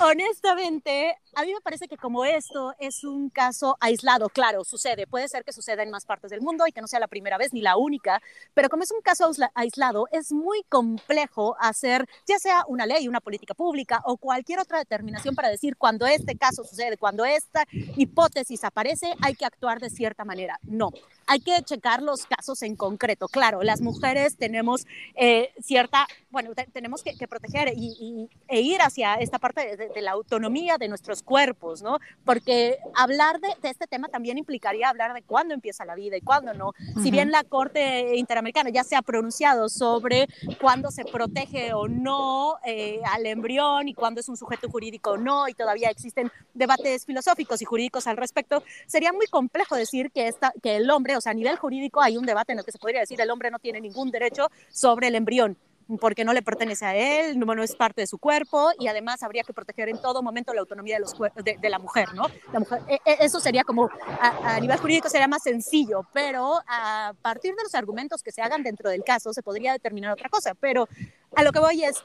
honestamente 0.01 1.17
a 1.35 1.43
mí 1.43 1.53
me 1.53 1.61
parece 1.61 1.87
que 1.87 1.97
como 1.97 2.25
esto 2.25 2.73
es 2.79 3.03
un 3.03 3.29
caso 3.29 3.77
aislado, 3.79 4.29
claro, 4.29 4.63
sucede, 4.63 5.05
puede 5.07 5.27
ser 5.27 5.43
que 5.43 5.53
suceda 5.53 5.83
en 5.83 5.91
más 5.91 6.05
partes 6.05 6.31
del 6.31 6.41
mundo 6.41 6.65
y 6.67 6.71
que 6.71 6.81
no 6.81 6.87
sea 6.87 6.99
la 6.99 7.07
primera 7.07 7.37
vez 7.37 7.53
ni 7.53 7.61
la 7.61 7.77
única, 7.77 8.21
pero 8.53 8.69
como 8.69 8.83
es 8.83 8.91
un 8.91 9.01
caso 9.01 9.29
aislado, 9.53 10.07
es 10.11 10.31
muy 10.31 10.63
complejo 10.69 11.55
hacer 11.59 12.07
ya 12.25 12.39
sea 12.39 12.63
una 12.67 12.85
ley, 12.85 13.07
una 13.07 13.21
política 13.21 13.53
pública 13.53 14.01
o 14.05 14.17
cualquier 14.17 14.59
otra 14.59 14.79
determinación 14.79 15.35
para 15.35 15.49
decir 15.49 15.75
cuando 15.77 16.05
este 16.05 16.37
caso 16.37 16.63
sucede, 16.63 16.97
cuando 16.97 17.25
esta 17.25 17.65
hipótesis 17.71 18.63
aparece, 18.63 19.13
hay 19.21 19.35
que 19.35 19.45
actuar 19.45 19.79
de 19.79 19.89
cierta 19.89 20.25
manera. 20.25 20.59
No, 20.63 20.91
hay 21.27 21.39
que 21.39 21.61
checar 21.63 22.01
los 22.01 22.25
casos 22.25 22.61
en 22.61 22.75
concreto. 22.75 23.27
Claro, 23.27 23.63
las 23.63 23.81
mujeres 23.81 24.37
tenemos 24.37 24.85
eh, 25.15 25.51
cierta, 25.61 26.07
bueno, 26.29 26.51
tenemos 26.71 27.03
que, 27.03 27.15
proteger 27.27 27.73
y, 27.75 28.29
e 28.47 28.61
ir 28.61 28.81
hacia 28.81 29.15
esta 29.15 29.39
parte 29.39 29.75
de, 29.75 30.01
la 30.01 30.11
autonomía 30.11 30.77
de 30.77 30.87
nuestros 30.87 31.23
cuerpos, 31.25 31.81
¿no? 31.81 31.99
Porque 32.23 32.77
hablar 32.93 33.39
de, 33.41 33.49
este 33.63 33.87
tema 33.87 34.07
también 34.07 34.37
implicaría 34.37 34.89
hablar 34.89 35.13
de 35.13 35.23
cuándo 35.23 35.53
empieza 35.53 35.83
la 35.83 35.95
vida 35.95 36.15
y 36.15 36.21
cuándo 36.21 36.53
no. 36.53 36.73
Si 37.01 37.11
bien 37.11 37.31
la 37.31 37.43
Corte 37.43 38.15
Interamericana 38.15 38.69
ya 38.69 38.83
se 38.83 38.95
ha 38.95 39.01
pronunciado 39.01 39.67
sobre 39.67 40.27
cuándo 40.61 40.91
se 40.91 41.03
protege 41.03 41.73
o 41.73 41.87
no 41.87 42.55
eh, 42.65 43.01
al 43.11 43.25
embrión 43.25 43.87
y 43.87 43.93
cuándo 43.93 44.21
es 44.21 44.29
un 44.29 44.37
sujeto 44.37 44.69
jurídico 44.69 45.11
o 45.11 45.17
no, 45.17 45.47
y 45.49 45.53
todavía 45.53 45.89
existen 45.89 46.31
debates 46.53 47.05
filosóficos 47.05 47.61
y 47.61 47.65
jurídicos 47.65 48.07
al 48.07 48.17
respecto, 48.17 48.63
sería 48.87 49.11
muy 49.11 49.27
complejo 49.27 49.75
decir 49.75 50.11
que, 50.11 50.27
esta, 50.27 50.53
que 50.61 50.77
el 50.77 50.89
hombre, 50.89 51.17
o 51.17 51.21
sea, 51.21 51.31
a 51.31 51.35
nivel 51.35 51.57
jurídico 51.57 52.01
hay 52.01 52.17
un 52.17 52.25
debate 52.25 52.53
en 52.53 52.59
el 52.59 52.65
que 52.65 52.71
se 52.71 52.79
podría 52.79 52.99
decir 52.99 53.19
el 53.19 53.31
hombre 53.31 53.51
no 53.51 53.59
tiene 53.59 53.81
ningún 53.81 54.11
derecho 54.11 54.49
sobre 54.69 55.07
el 55.07 55.15
embrión 55.15 55.57
porque 55.99 56.25
no 56.25 56.33
le 56.33 56.41
pertenece 56.41 56.85
a 56.85 56.95
él, 56.95 57.37
no, 57.37 57.63
es 57.63 57.75
parte 57.75 58.01
de 58.01 58.07
su 58.07 58.17
cuerpo 58.17 58.71
y 58.79 58.87
además 58.87 59.21
habría 59.23 59.43
que 59.43 59.53
proteger 59.53 59.89
en 59.89 60.01
todo 60.01 60.23
momento 60.23 60.53
la 60.53 60.61
autonomía 60.61 60.95
de, 60.95 61.01
los, 61.01 61.13
de, 61.43 61.69
la 61.69 61.79
mujer, 61.79 62.13
¿no? 62.13 62.25
La 62.51 62.59
mujer, 62.59 62.81
e, 62.87 62.95
e, 63.05 63.17
eso 63.19 63.39
sería 63.39 63.63
como, 63.63 63.89
a, 64.19 64.55
a, 64.55 64.59
nivel 64.59 64.77
jurídico 64.77 65.09
sería 65.09 65.27
más 65.27 65.43
sencillo, 65.43 66.07
pero 66.13 66.59
a 66.67 67.13
partir 67.21 67.55
de 67.55 67.63
los 67.63 67.75
argumentos 67.75 68.23
que 68.23 68.31
se 68.31 68.41
hagan 68.41 68.63
dentro 68.63 68.89
del 68.89 69.03
caso 69.03 69.33
se 69.33 69.43
podría 69.43 69.73
determinar 69.73 70.13
otra 70.13 70.29
cosa, 70.29 70.53
pero 70.55 70.87
a 71.35 71.43
lo 71.43 71.51
que 71.51 71.59
voy 71.59 71.83
es, 71.83 72.03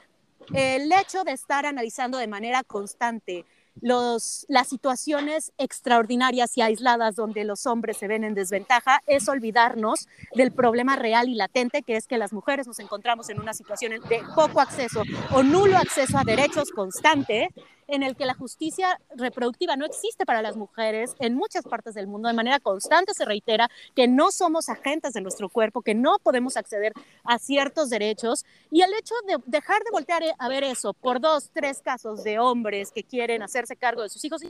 el 0.53 0.91
hecho 0.91 1.23
de 1.23 1.31
estar 1.31 1.65
analizando 1.65 2.17
de 2.17 2.27
manera 2.27 2.63
constante 2.63 3.45
los, 3.79 4.45
las 4.49 4.67
situaciones 4.67 5.53
extraordinarias 5.57 6.57
y 6.57 6.61
aisladas 6.61 7.15
donde 7.15 7.43
los 7.43 7.65
hombres 7.65 7.97
se 7.97 8.07
ven 8.07 8.23
en 8.23 8.33
desventaja 8.33 9.01
es 9.07 9.29
olvidarnos 9.29 10.07
del 10.35 10.51
problema 10.51 10.95
real 10.95 11.29
y 11.29 11.35
latente 11.35 11.81
que 11.81 11.95
es 11.95 12.07
que 12.07 12.17
las 12.17 12.33
mujeres 12.33 12.67
nos 12.67 12.79
encontramos 12.79 13.29
en 13.29 13.39
una 13.39 13.53
situación 13.53 13.93
de 14.09 14.23
poco 14.35 14.59
acceso 14.59 15.03
o 15.33 15.43
nulo 15.43 15.77
acceso 15.77 16.17
a 16.17 16.23
derechos 16.23 16.71
constante 16.71 17.49
en 17.91 18.03
el 18.03 18.15
que 18.15 18.25
la 18.25 18.33
justicia 18.33 18.99
reproductiva 19.15 19.75
no 19.75 19.85
existe 19.85 20.25
para 20.25 20.41
las 20.41 20.55
mujeres 20.55 21.13
en 21.19 21.35
muchas 21.35 21.63
partes 21.65 21.93
del 21.93 22.07
mundo. 22.07 22.29
De 22.29 22.33
manera 22.33 22.59
constante 22.59 23.13
se 23.13 23.25
reitera 23.25 23.69
que 23.95 24.07
no 24.07 24.31
somos 24.31 24.69
agentes 24.69 25.13
de 25.13 25.21
nuestro 25.21 25.49
cuerpo, 25.49 25.81
que 25.81 25.93
no 25.93 26.17
podemos 26.23 26.55
acceder 26.55 26.93
a 27.25 27.37
ciertos 27.37 27.89
derechos. 27.89 28.45
Y 28.71 28.81
el 28.81 28.93
hecho 28.93 29.13
de 29.27 29.37
dejar 29.45 29.83
de 29.83 29.91
voltear 29.91 30.23
a 30.37 30.47
ver 30.47 30.63
eso 30.63 30.93
por 30.93 31.19
dos, 31.19 31.49
tres 31.53 31.81
casos 31.81 32.23
de 32.23 32.39
hombres 32.39 32.91
que 32.91 33.03
quieren 33.03 33.43
hacerse 33.43 33.75
cargo 33.75 34.03
de 34.03 34.09
sus 34.09 34.23
hijos 34.23 34.41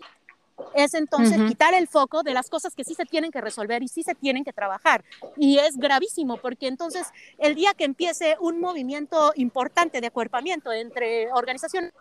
es 0.76 0.94
entonces 0.94 1.40
quitar 1.48 1.74
el 1.74 1.88
foco 1.88 2.22
de 2.22 2.34
las 2.36 2.48
cosas 2.48 2.76
que 2.76 2.84
sí 2.84 2.94
se 2.94 3.06
tienen 3.06 3.32
que 3.32 3.42
resolver 3.42 3.82
y 3.82 3.88
sí 3.88 4.04
se 4.04 4.14
tienen 4.14 4.44
que 4.44 4.54
trabajar. 4.54 5.04
Y 5.36 5.58
es 5.58 5.78
gravísimo 5.78 6.38
porque 6.38 6.68
entonces 6.68 7.08
el 7.40 7.56
día 7.56 7.74
que 7.74 7.86
empiece 7.86 8.36
un 8.40 8.60
movimiento 8.60 9.34
importante 9.36 10.00
de 10.00 10.08
acuerpamiento 10.08 10.72
entre 10.72 11.32
organizaciones 11.34 11.92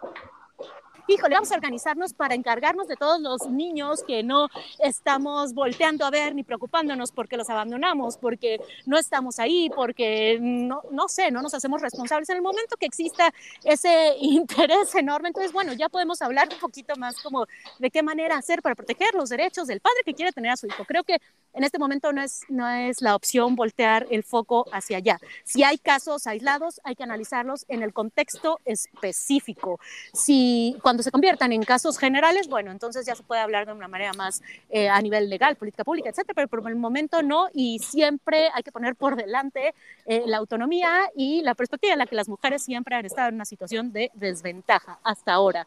híjole, 1.11 1.35
vamos 1.35 1.51
a 1.51 1.55
organizarnos 1.55 2.15
para 2.15 2.35
encargarnos 2.35 2.87
de 2.87 2.97
todos 2.97 3.21
los 3.21 3.49
niños 3.49 4.03
que 4.07 4.23
no 4.23 4.49
estamos 4.79 5.55
volteando 5.55 6.05
a 6.05 6.11
ver 6.11 6.35
ni 6.35 6.45
preocupándonos 6.45 7.13
porque 7.13 7.37
los 7.37 7.51
abandonamos, 7.51 8.17
porque 8.17 8.61
no 8.87 8.99
estamos 8.99 9.39
ahí, 9.39 9.71
porque 9.75 10.39
no, 10.41 10.83
no 10.91 11.09
sé, 11.09 11.31
no 11.31 11.43
nos 11.43 11.55
hacemos 11.55 11.83
responsables. 11.83 12.29
En 12.29 12.37
el 12.37 12.43
momento 12.43 12.77
que 12.77 12.87
exista 12.87 13.33
ese 13.65 14.15
interés 14.21 14.95
enorme, 14.95 15.29
entonces, 15.29 15.53
bueno, 15.53 15.73
ya 15.73 15.89
podemos 15.89 16.23
hablar 16.23 16.49
un 16.53 16.59
poquito 16.59 16.95
más 16.97 17.21
como 17.23 17.47
de 17.79 17.91
qué 17.91 18.03
manera 18.03 18.37
hacer 18.37 18.63
para 18.63 18.75
proteger 18.75 19.15
los 19.15 19.31
derechos 19.31 19.67
del 19.67 19.81
padre 19.81 19.99
que 20.05 20.15
quiere 20.15 20.33
tener 20.33 20.53
a 20.53 20.57
su 20.57 20.67
hijo. 20.67 20.85
Creo 20.85 21.05
que 21.05 21.19
en 21.53 21.65
este 21.65 21.79
momento 21.79 22.13
no 22.13 22.23
es, 22.23 22.43
no 22.49 22.69
es 22.69 23.03
la 23.03 23.15
opción 23.15 23.57
voltear 23.57 24.07
el 24.11 24.23
foco 24.23 24.67
hacia 24.73 24.99
allá. 24.99 25.19
Si 25.45 25.63
hay 25.63 25.79
casos 25.79 26.27
aislados, 26.27 26.81
hay 26.85 26.95
que 26.95 27.03
analizarlos 27.03 27.65
en 27.69 27.83
el 27.83 27.93
contexto 27.93 28.61
específico. 28.65 29.81
Si 30.13 30.77
cuando 30.83 31.03
se 31.03 31.11
conviertan 31.11 31.53
en 31.53 31.63
casos 31.63 31.99
generales, 31.99 32.49
bueno, 32.49 32.71
entonces 32.71 33.07
ya 33.07 33.15
se 33.15 33.23
puede 33.23 33.41
hablar 33.41 33.67
de 33.67 33.73
una 33.73 33.89
manera 33.89 34.13
más 34.13 34.43
eh, 34.69 34.89
a 34.89 35.01
nivel 35.01 35.29
legal, 35.29 35.57
política 35.57 35.85
pública, 35.85 36.11
etcétera, 36.11 36.35
pero 36.35 36.49
por 36.49 36.71
el 36.71 36.77
momento 36.77 37.23
no 37.23 37.49
y 37.53 37.79
siempre 37.79 38.49
hay 38.55 38.63
que 38.63 38.73
poner 38.73 38.95
por 38.97 39.17
delante 39.17 39.75
eh, 40.07 40.23
la 40.27 40.39
autonomía 40.39 41.11
y 41.17 41.43
la 41.43 41.55
perspectiva 41.55 41.93
en 41.93 41.99
la 41.99 42.07
que 42.07 42.17
las 42.17 42.29
mujeres 42.29 42.63
siempre 42.63 42.95
han 42.95 43.07
estado 43.07 43.29
en 43.29 43.35
una 43.37 43.45
situación 43.45 43.93
de 43.93 44.11
desventaja 44.15 44.99
hasta 45.03 45.33
ahora. 45.33 45.67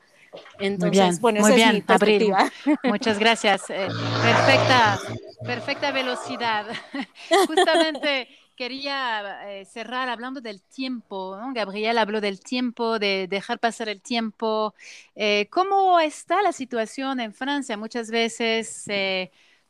Entonces, 0.59 0.79
muy 0.79 0.89
bien, 0.89 1.17
bueno, 1.21 1.41
muy 1.41 1.53
bien, 1.53 1.83
Abril. 1.87 2.33
Muchas 2.83 3.19
gracias. 3.19 3.69
Eh, 3.69 3.87
perfecta, 4.21 4.99
perfecta 5.45 5.91
velocidad. 5.91 6.65
Justamente 7.47 8.27
quería 8.55 9.49
eh, 9.49 9.65
cerrar 9.65 10.09
hablando 10.09 10.41
del 10.41 10.61
tiempo. 10.61 11.37
Gabriel 11.53 11.97
habló 11.97 12.21
del 12.21 12.39
tiempo, 12.39 12.99
de 12.99 13.27
dejar 13.27 13.59
pasar 13.59 13.89
el 13.89 14.01
tiempo. 14.01 14.73
Eh, 15.15 15.47
¿Cómo 15.49 15.99
está 15.99 16.41
la 16.41 16.51
situación 16.51 17.19
en 17.19 17.33
Francia? 17.33 17.77
Muchas 17.77 18.09
veces 18.09 18.85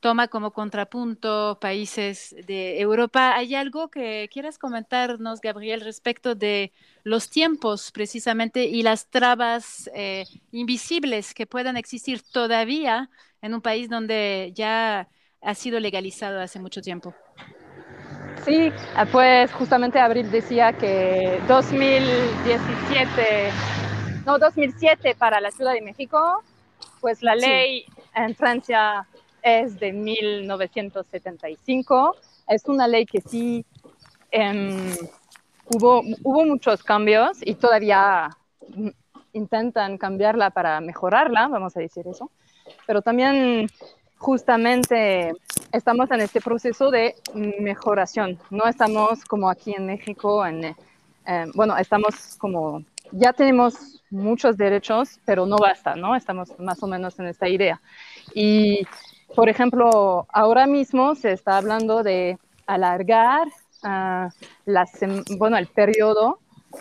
toma 0.03 0.27
como 0.27 0.51
contrapunto 0.51 1.57
países 1.61 2.35
de 2.45 2.81
Europa. 2.81 3.37
¿Hay 3.37 3.55
algo 3.55 3.89
que 3.89 4.29
quieras 4.33 4.57
comentarnos, 4.57 5.39
Gabriel, 5.39 5.79
respecto 5.79 6.35
de 6.35 6.73
los 7.05 7.29
tiempos 7.29 7.89
precisamente 7.93 8.65
y 8.65 8.83
las 8.83 9.07
trabas 9.07 9.89
eh, 9.95 10.25
invisibles 10.51 11.33
que 11.33 11.47
puedan 11.47 11.77
existir 11.77 12.21
todavía 12.21 13.09
en 13.41 13.53
un 13.53 13.61
país 13.61 13.89
donde 13.89 14.51
ya 14.53 15.07
ha 15.41 15.55
sido 15.55 15.79
legalizado 15.79 16.41
hace 16.41 16.59
mucho 16.59 16.81
tiempo? 16.81 17.15
Sí, 18.43 18.73
pues 19.09 19.53
justamente 19.53 20.01
Abril 20.01 20.29
decía 20.29 20.73
que 20.73 21.39
2017, 21.47 23.51
no, 24.25 24.37
2007 24.37 25.15
para 25.15 25.39
la 25.39 25.49
Ciudad 25.51 25.71
de 25.71 25.81
México, 25.81 26.43
pues 26.99 27.23
la 27.23 27.35
ley 27.35 27.85
en 28.13 28.35
Francia 28.35 29.07
es 29.43 29.79
de 29.79 29.91
1975. 29.91 32.15
Es 32.47 32.65
una 32.65 32.87
ley 32.87 33.05
que 33.05 33.21
sí 33.21 33.65
em, 34.31 34.95
hubo, 35.65 36.01
hubo 36.23 36.45
muchos 36.45 36.83
cambios 36.83 37.37
y 37.41 37.55
todavía 37.55 38.29
intentan 39.33 39.97
cambiarla 39.97 40.51
para 40.51 40.79
mejorarla, 40.79 41.47
vamos 41.47 41.75
a 41.75 41.81
decir 41.81 42.07
eso. 42.07 42.31
Pero 42.87 43.01
también 43.01 43.67
justamente 44.17 45.33
estamos 45.71 46.09
en 46.11 46.21
este 46.21 46.39
proceso 46.39 46.89
de 46.89 47.15
mejoración. 47.59 48.39
No 48.49 48.65
estamos 48.65 49.25
como 49.25 49.49
aquí 49.49 49.73
en 49.75 49.85
México, 49.85 50.45
en, 50.45 50.75
em, 51.25 51.51
bueno, 51.53 51.77
estamos 51.77 52.37
como, 52.37 52.83
ya 53.11 53.33
tenemos 53.33 54.01
muchos 54.09 54.55
derechos, 54.55 55.19
pero 55.25 55.45
no 55.45 55.57
basta, 55.57 55.95
¿no? 55.95 56.15
Estamos 56.15 56.57
más 56.59 56.81
o 56.83 56.87
menos 56.87 57.19
en 57.19 57.27
esta 57.27 57.49
idea. 57.49 57.81
Y 58.33 58.87
por 59.35 59.49
ejemplo, 59.49 60.25
ahora 60.29 60.67
mismo 60.67 61.15
se 61.15 61.31
está 61.31 61.57
hablando 61.57 62.03
de 62.03 62.37
alargar 62.65 63.47
uh, 63.83 64.29
bueno, 65.37 65.57
el 65.57 65.67
periodo 65.67 66.39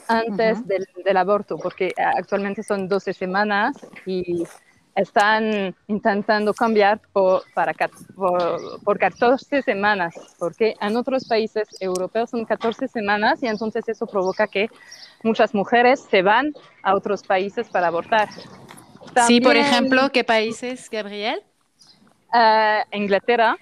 antes 0.08 0.66
del, 0.66 0.86
del, 1.04 1.16
aborto, 1.16 1.58
porque 1.58 1.92
actualmente 2.16 2.62
son 2.62 2.88
12 2.88 3.12
semanas 3.12 3.76
y 4.06 4.44
están 4.94 5.74
intentando 5.86 6.52
cambiar 6.52 7.00
por, 7.12 7.42
para, 7.54 7.74
por, 8.14 8.82
por, 8.82 8.98
14 8.98 9.62
semanas, 9.62 10.14
porque 10.38 10.74
en 10.80 10.96
otros 10.96 11.26
países 11.26 11.68
europeos 11.80 12.30
son 12.30 12.44
14 12.44 12.88
semanas 12.88 13.42
y 13.42 13.46
entonces 13.46 13.88
eso 13.88 14.06
provoca 14.06 14.46
que 14.46 14.68
muchas 15.22 15.54
mujeres 15.54 16.06
se 16.10 16.22
van 16.22 16.52
a 16.82 16.94
otros 16.94 17.22
países 17.22 17.68
para 17.68 17.88
abortar. 17.88 18.28
sí, 19.26 19.40
por 19.40 19.56
ejemplo, 19.56 20.10
¿qué 20.10 20.24
países, 20.24 20.88
Gabriel? 20.90 21.42
Uh, 22.32 22.96
Inglaterra, 22.96 23.56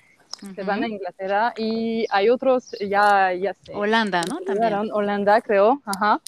se 0.55 0.63
van 0.63 0.85
a 0.85 0.89
Inglaterra 0.89 1.53
y 1.57 2.07
hay 2.11 2.31
otros, 2.31 2.77
ya, 2.81 3.33
ya 3.33 3.53
sé. 3.55 3.75
Holanda, 3.75 4.23
¿no? 4.29 4.39
También. 4.41 4.91
Holanda, 4.93 5.41
creo, 5.41 5.83
ajá. 5.85 6.21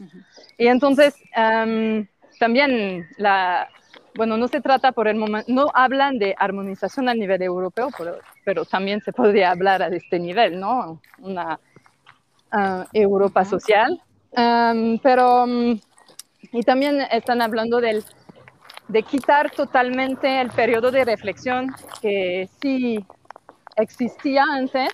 Y 0.59 0.67
entonces, 0.67 1.15
um, 1.37 2.07
también 2.39 3.07
la, 3.17 3.69
bueno, 4.15 4.37
no 4.37 4.49
se 4.49 4.61
trata 4.61 4.93
por 4.93 5.09
el 5.09 5.17
momento, 5.17 5.51
no 5.53 5.67
hablan 5.73 6.19
de 6.19 6.35
armonización 6.39 7.09
a 7.09 7.15
nivel 7.15 7.43
europeo, 7.43 7.89
pero, 7.97 8.19
pero 8.45 8.65
también 8.65 9.01
se 9.01 9.13
podría 9.13 9.51
hablar 9.51 9.83
a 9.83 9.89
este 9.89 10.19
nivel, 10.19 10.61
¿no? 10.61 11.01
Una 11.19 11.59
uh, 12.53 12.85
Europa 12.93 13.45
social. 13.45 14.03
Um, 14.33 14.99
pero, 14.99 15.45
um, 15.45 15.79
y 16.53 16.63
también 16.65 17.01
están 17.11 17.41
hablando 17.41 17.81
del 17.81 18.05
de 18.93 19.03
quitar 19.03 19.51
totalmente 19.51 20.39
el 20.39 20.51
periodo 20.51 20.91
de 20.91 21.07
reflexión 21.07 21.75
que 22.03 22.47
sí 22.61 23.03
existía 23.77 24.45
antes. 24.45 24.91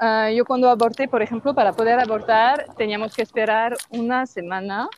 Ah, 0.00 0.30
yo 0.30 0.44
cuando 0.44 0.70
aborté, 0.70 1.08
por 1.08 1.20
ejemplo, 1.20 1.52
para 1.52 1.72
poder 1.72 1.98
abortar 1.98 2.66
teníamos 2.78 3.12
que 3.12 3.22
esperar 3.22 3.76
una 3.90 4.26
semana 4.26 4.88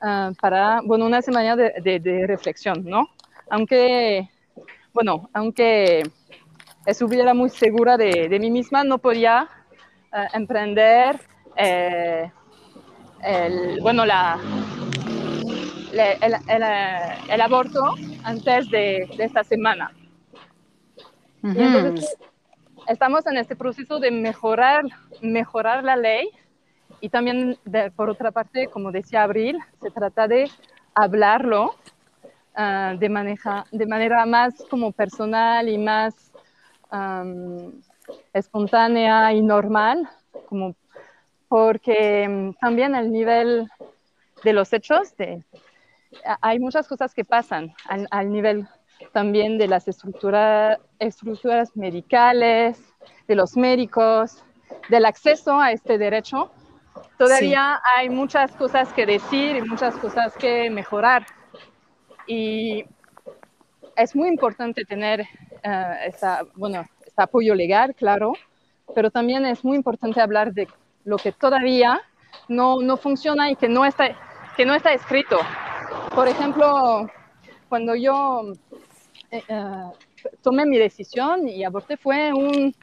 ah, 0.00 0.32
para, 0.40 0.80
bueno, 0.82 1.04
una 1.04 1.20
semana 1.20 1.54
de, 1.54 2.24
reflexión, 2.26 2.84
¿no? 2.86 3.10
Aunque, 3.50 4.30
bueno, 4.94 5.28
aunque 5.34 6.10
estuviera 6.86 7.34
muy 7.34 7.50
segura 7.50 7.98
de, 7.98 8.38
mí 8.40 8.50
misma, 8.50 8.82
no 8.82 8.96
podía 8.96 9.46
ah, 10.10 10.28
emprender 10.32 11.20
eh, 11.56 12.32
el, 13.22 13.78
bueno, 13.82 14.06
la, 14.06 14.38
el, 15.92 16.34
el, 16.48 16.62
el, 17.28 17.40
aborto 17.40 17.94
antes 18.24 18.70
de, 18.70 19.08
de 19.16 19.24
esta 19.24 19.44
semana. 19.44 19.92
Y 21.42 21.60
entonces 21.60 22.16
estamos 22.88 23.26
en 23.26 23.36
este 23.36 23.56
proceso 23.56 23.98
de 23.98 24.10
mejorar, 24.10 24.84
mejorar 25.20 25.84
la 25.84 25.96
ley 25.96 26.30
y 27.00 27.08
también, 27.08 27.58
por 27.96 28.10
otra 28.10 28.30
parte, 28.30 28.68
como 28.68 28.92
decía 28.92 29.24
Abril, 29.24 29.58
se 29.80 29.90
trata 29.90 30.28
de 30.28 30.48
hablarlo 30.94 31.74
uh, 32.56 32.96
de, 32.96 33.08
maneja, 33.08 33.64
de 33.72 33.86
manera 33.86 34.24
más 34.24 34.54
como 34.70 34.92
personal 34.92 35.68
y 35.68 35.78
más 35.78 36.30
um, 36.92 37.72
espontánea 38.32 39.32
y 39.32 39.42
normal, 39.42 40.08
como 40.48 40.76
porque 41.48 42.26
um, 42.28 42.54
también 42.54 42.94
el 42.94 43.10
nivel 43.10 43.68
de 44.44 44.52
los 44.52 44.72
hechos, 44.72 45.16
de, 45.16 45.42
hay 46.40 46.58
muchas 46.58 46.88
cosas 46.88 47.14
que 47.14 47.24
pasan 47.24 47.74
al, 47.88 48.06
al 48.10 48.30
nivel 48.30 48.66
también 49.12 49.58
de 49.58 49.68
las 49.68 49.88
estructuras 49.88 50.78
estructuras 50.98 51.76
medicales, 51.76 52.80
de 53.26 53.34
los 53.34 53.56
médicos, 53.56 54.44
del 54.88 55.04
acceso 55.04 55.58
a 55.58 55.72
este 55.72 55.98
derecho. 55.98 56.50
Todavía 57.18 57.80
hay 57.96 58.08
muchas 58.08 58.52
cosas 58.52 58.92
que 58.92 59.06
decir 59.06 59.56
y 59.56 59.62
muchas 59.62 59.96
cosas 59.96 60.34
que 60.36 60.70
mejorar. 60.70 61.26
Y 62.26 62.84
es 63.96 64.14
muy 64.14 64.28
importante 64.28 64.84
tener 64.84 65.22
uh, 65.22 66.46
bueno, 66.54 66.84
este 67.04 67.22
apoyo 67.22 67.54
legal, 67.54 67.94
claro, 67.94 68.32
pero 68.94 69.10
también 69.10 69.44
es 69.46 69.64
muy 69.64 69.76
importante 69.76 70.20
hablar 70.20 70.52
de 70.52 70.68
lo 71.04 71.16
que 71.16 71.32
todavía 71.32 72.00
no, 72.48 72.80
no 72.80 72.96
funciona 72.96 73.50
y 73.50 73.56
que 73.56 73.68
no, 73.68 73.84
está, 73.84 74.16
que 74.56 74.64
no 74.64 74.74
está 74.74 74.92
escrito. 74.92 75.38
Por 76.14 76.28
ejemplo, 76.28 77.08
cuando 77.68 77.94
yo 77.94 78.52
eh, 79.30 79.42
eh, 79.48 79.84
tomé 80.42 80.66
mi 80.66 80.76
decisión 80.76 81.48
y 81.48 81.64
aborté 81.64 81.96
fue 81.96 82.32
un, 82.34 82.74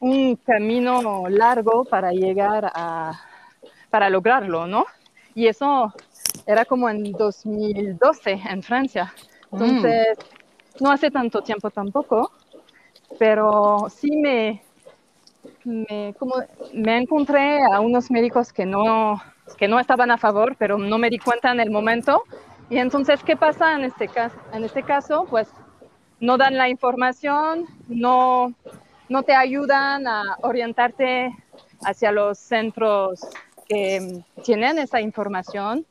un 0.00 0.36
camino 0.36 1.28
largo 1.28 1.84
para 1.84 2.10
llegar 2.10 2.70
a, 2.74 3.12
para 3.90 4.10
lograrlo, 4.10 4.66
¿no? 4.66 4.86
Y 5.36 5.46
eso 5.46 5.94
era 6.46 6.64
como 6.64 6.90
en 6.90 7.12
2012 7.12 8.40
en 8.50 8.62
Francia. 8.62 9.14
Entonces, 9.52 10.18
no 10.80 10.90
hace 10.90 11.12
tanto 11.12 11.42
tiempo 11.42 11.70
tampoco, 11.70 12.32
pero 13.20 13.86
sí 13.88 14.16
me, 14.16 14.62
me, 15.64 16.14
como, 16.18 16.34
me 16.74 16.98
encontré 16.98 17.60
a 17.72 17.80
unos 17.80 18.10
médicos 18.10 18.52
que 18.52 18.66
no, 18.66 19.22
que 19.56 19.68
no 19.68 19.78
estaban 19.78 20.10
a 20.10 20.18
favor, 20.18 20.56
pero 20.58 20.76
no 20.76 20.98
me 20.98 21.08
di 21.08 21.18
cuenta 21.18 21.52
en 21.52 21.60
el 21.60 21.70
momento. 21.70 22.24
Y 22.70 22.78
entonces, 22.78 23.22
¿qué 23.22 23.36
pasa 23.36 23.74
en 23.74 23.84
este 23.84 24.08
caso? 24.08 24.36
En 24.52 24.64
este 24.64 24.82
caso, 24.82 25.26
pues 25.28 25.48
no 26.20 26.36
dan 26.36 26.56
la 26.56 26.68
información, 26.68 27.66
no, 27.88 28.52
no 29.08 29.22
te 29.22 29.34
ayudan 29.34 30.06
a 30.06 30.36
orientarte 30.42 31.34
hacia 31.82 32.12
los 32.12 32.38
centros 32.38 33.26
que 33.66 34.22
tienen 34.44 34.78
esa 34.78 35.00
información, 35.00 35.86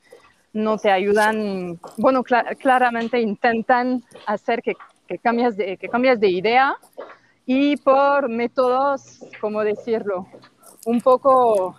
no 0.53 0.77
te 0.77 0.91
ayudan, 0.91 1.79
bueno, 1.97 2.23
claramente 2.23 3.21
intentan 3.21 4.03
hacer 4.25 4.61
que, 4.61 4.73
que, 5.07 5.17
cambies 5.17 5.57
de, 5.57 5.77
que 5.77 5.89
cambies 5.89 6.19
de 6.19 6.29
idea 6.29 6.75
y 7.45 7.77
por 7.77 8.29
métodos, 8.29 9.23
¿cómo 9.39 9.63
decirlo? 9.63 10.27
Un 10.85 11.01
poco 11.01 11.75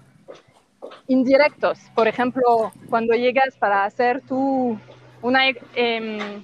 indirectos. 1.06 1.78
Por 1.94 2.08
ejemplo, 2.08 2.72
cuando 2.88 3.14
llegas 3.14 3.56
para 3.58 3.84
hacer 3.84 4.20
tu, 4.22 4.78
una... 5.22 5.48
Eh, 5.74 6.42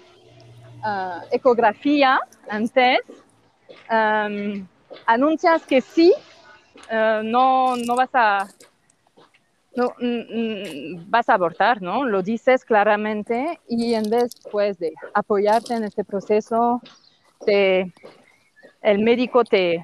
uh, 0.85 1.27
ecografía 1.31 2.21
antes, 2.49 3.01
um, 3.91 4.67
anuncias 5.07 5.65
que 5.67 5.81
sí, 5.81 6.13
uh, 6.91 7.23
no, 7.23 7.77
no 7.77 7.97
vas 7.97 8.11
a 8.15 8.49
no, 9.77 9.93
mm, 9.99 11.11
vas 11.11 11.29
a 11.29 11.35
abortar, 11.35 11.83
¿no? 11.83 12.05
Lo 12.05 12.23
dices 12.23 12.65
claramente 12.65 13.59
y 13.69 13.95
en 13.95 14.09
vez 14.09 14.37
pues, 14.53 14.79
de 14.79 14.93
apoyarte 15.15 15.75
en 15.75 15.83
este 15.83 16.05
proceso, 16.05 16.81
te, 17.45 17.93
el 18.83 19.01
médico 19.01 19.43
te, 19.43 19.83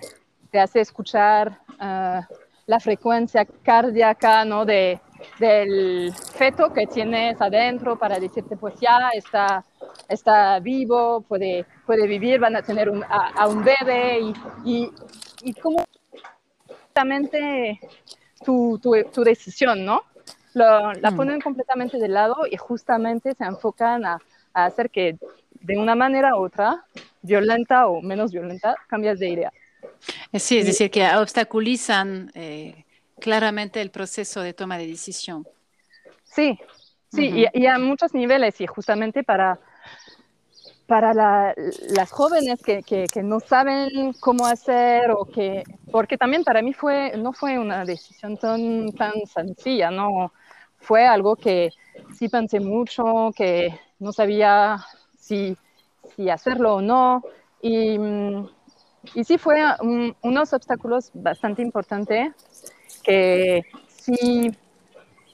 te 0.52 0.60
hace 0.60 0.80
escuchar 0.80 1.58
uh, 1.80 2.22
la 2.70 2.78
frecuencia 2.78 3.44
cardíaca, 3.64 4.44
¿no? 4.44 4.64
De, 4.64 5.00
del 5.40 6.14
feto 6.14 6.72
que 6.72 6.86
tienes 6.86 7.40
adentro 7.40 7.98
para 7.98 8.20
decirte, 8.20 8.56
pues 8.56 8.74
ya 8.80 9.10
está, 9.12 9.64
está 10.08 10.60
vivo, 10.60 11.20
puede, 11.22 11.66
puede 11.84 12.06
vivir, 12.06 12.38
van 12.38 12.54
a 12.54 12.62
tener 12.62 12.88
un, 12.88 13.02
a, 13.02 13.48
un 13.48 13.64
bebé 13.64 14.20
y, 14.20 14.32
y, 14.64 14.90
y 15.42 15.52
como 15.54 15.84
tu, 18.44 18.78
tu, 18.78 19.04
tu, 19.12 19.24
decisión, 19.24 19.84
¿no? 19.84 20.02
Lo, 20.54 20.92
la 20.92 21.10
mm. 21.10 21.16
ponen 21.16 21.40
completamente 21.40 21.98
de 21.98 22.08
lado 22.08 22.46
y 22.48 22.56
justamente 22.56 23.34
se 23.34 23.44
enfocan 23.44 24.04
a, 24.04 24.18
a, 24.54 24.66
hacer 24.66 24.90
que 24.90 25.18
de 25.54 25.76
una 25.76 25.96
manera 25.96 26.36
u 26.36 26.44
otra, 26.44 26.84
violenta 27.20 27.88
o 27.88 28.00
menos 28.00 28.30
violenta, 28.30 28.76
cambias 28.86 29.18
de 29.18 29.28
idea. 29.28 29.52
Sí, 30.34 30.58
es 30.58 30.66
decir, 30.66 30.90
que 30.90 31.06
obstaculizan 31.16 32.30
eh, 32.34 32.84
claramente 33.18 33.80
el 33.80 33.90
proceso 33.90 34.40
de 34.42 34.54
toma 34.54 34.78
de 34.78 34.86
decisión. 34.86 35.46
Sí, 36.24 36.58
sí, 37.12 37.28
uh 37.28 37.32
-huh. 37.32 37.50
y, 37.54 37.62
y, 37.62 37.66
a 37.66 37.78
muchos 37.78 38.14
niveles, 38.14 38.60
y 38.60 38.66
justamente 38.66 39.24
para, 39.24 39.58
para 40.86 41.14
la, 41.14 41.54
las 41.90 42.10
jóvenes 42.10 42.60
que, 42.62 42.82
que, 42.82 43.06
que, 43.12 43.22
no 43.22 43.40
saben 43.40 44.12
cómo 44.20 44.46
hacer, 44.46 45.10
o 45.10 45.24
que, 45.24 45.64
porque 45.90 46.16
también 46.16 46.44
para 46.44 46.62
mí 46.62 46.72
fue, 46.72 47.16
no 47.16 47.32
fue 47.32 47.58
una 47.58 47.84
decisión 47.84 48.36
tan, 48.36 48.92
tan 48.92 49.12
sencilla, 49.26 49.90
no 49.90 50.32
fue 50.78 51.06
algo 51.06 51.36
que 51.36 51.70
sí 52.16 52.28
pensé 52.28 52.60
mucho, 52.60 53.32
que 53.36 53.78
no 53.98 54.12
sabía 54.12 54.78
si, 55.18 55.56
si 56.16 56.30
hacerlo 56.30 56.76
o 56.76 56.80
no, 56.80 57.22
y, 57.62 57.98
y 59.14 59.24
sí 59.24 59.38
fue 59.38 59.60
un, 59.80 60.14
unos 60.22 60.52
obstáculos 60.52 61.10
bastante 61.14 61.62
importantes 61.62 62.32
que 63.02 63.64
si, 63.86 64.50